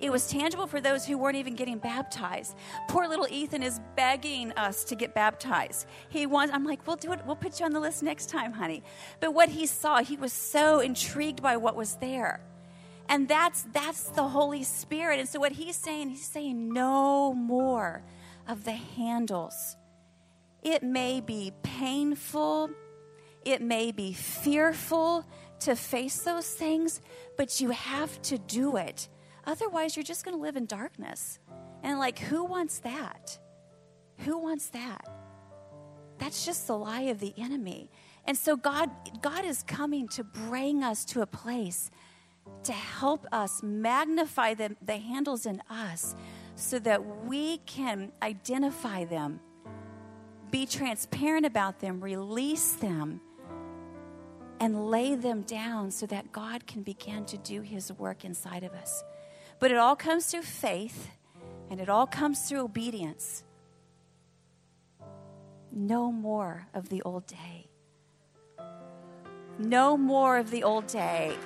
[0.00, 2.56] It was tangible for those who weren't even getting baptized.
[2.88, 5.86] Poor little Ethan is begging us to get baptized.
[6.08, 7.20] He wants, I'm like, we'll do it.
[7.26, 8.82] We'll put you on the list next time, honey.
[9.20, 12.40] But what he saw, he was so intrigued by what was there.
[13.10, 15.18] And that's that's the Holy Spirit.
[15.18, 18.02] And so what he's saying, he's saying no more
[18.48, 19.76] of the handles.
[20.62, 22.70] It may be painful,
[23.44, 25.26] it may be fearful
[25.60, 27.00] to face those things,
[27.36, 29.08] but you have to do it
[29.50, 31.40] Otherwise, you're just going to live in darkness.
[31.82, 33.36] And like, who wants that?
[34.18, 35.08] Who wants that?
[36.18, 37.90] That's just the lie of the enemy.
[38.26, 38.90] And so God
[39.20, 41.90] God is coming to bring us to a place
[42.62, 46.14] to help us magnify the, the handles in us
[46.54, 49.40] so that we can identify them,
[50.52, 53.20] be transparent about them, release them,
[54.60, 58.74] and lay them down so that God can begin to do his work inside of
[58.74, 59.02] us.
[59.60, 61.10] But it all comes through faith
[61.70, 63.44] and it all comes through obedience.
[65.70, 67.68] No more of the old day.
[69.58, 71.36] No more of the old day.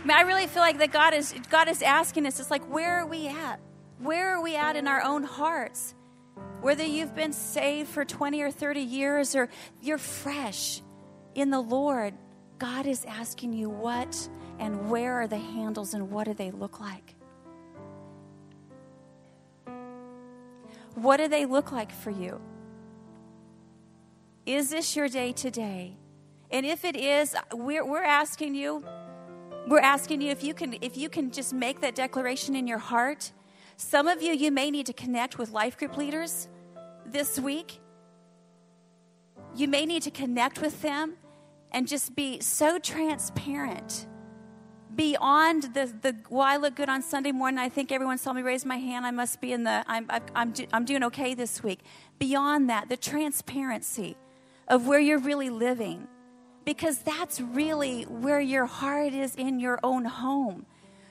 [0.00, 2.38] I, mean, I really feel like that God is God is asking us.
[2.38, 3.60] It's like, where are we at?
[3.98, 5.94] Where are we at in our own hearts?
[6.60, 9.48] Whether you've been saved for 20 or 30 years or
[9.80, 10.82] you're fresh
[11.34, 12.14] in the Lord,
[12.58, 14.28] God is asking you what
[14.58, 17.14] and where are the handles and what do they look like?
[20.94, 22.40] What do they look like for you?
[24.44, 25.96] Is this your day today?
[26.50, 28.82] And if it is, we're, we're asking you,
[29.68, 32.78] we're asking you if you can if you can just make that declaration in your
[32.78, 33.32] heart.
[33.76, 36.48] Some of you, you may need to connect with life group leaders
[37.06, 37.80] this week.
[39.54, 41.16] You may need to connect with them
[41.72, 44.06] and just be so transparent.
[44.94, 47.58] Beyond the, the well i look good on sunday morning.
[47.58, 49.06] I think everyone saw me raise my hand.
[49.06, 51.80] I must be in the i'm, I'm, I'm doing okay this week.
[52.18, 54.16] Beyond that the transparency
[54.66, 56.08] of where you're really living
[56.64, 60.66] because that's really where your heart is in your own home.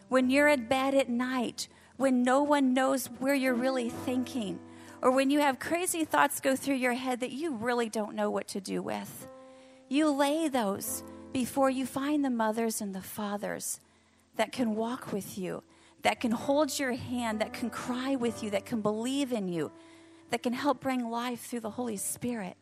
[0.09, 4.59] When you're at bed at night when no one knows where you're really thinking
[5.01, 8.29] or when you have crazy thoughts go through your head that you really don't know
[8.29, 9.27] what to do with
[9.89, 13.79] you lay those before you find the mothers and the fathers
[14.35, 15.63] that can walk with you,
[16.03, 19.71] that can hold your hand, that can cry with you, that can believe in you,
[20.29, 22.55] that can help bring life through the Holy Spirit.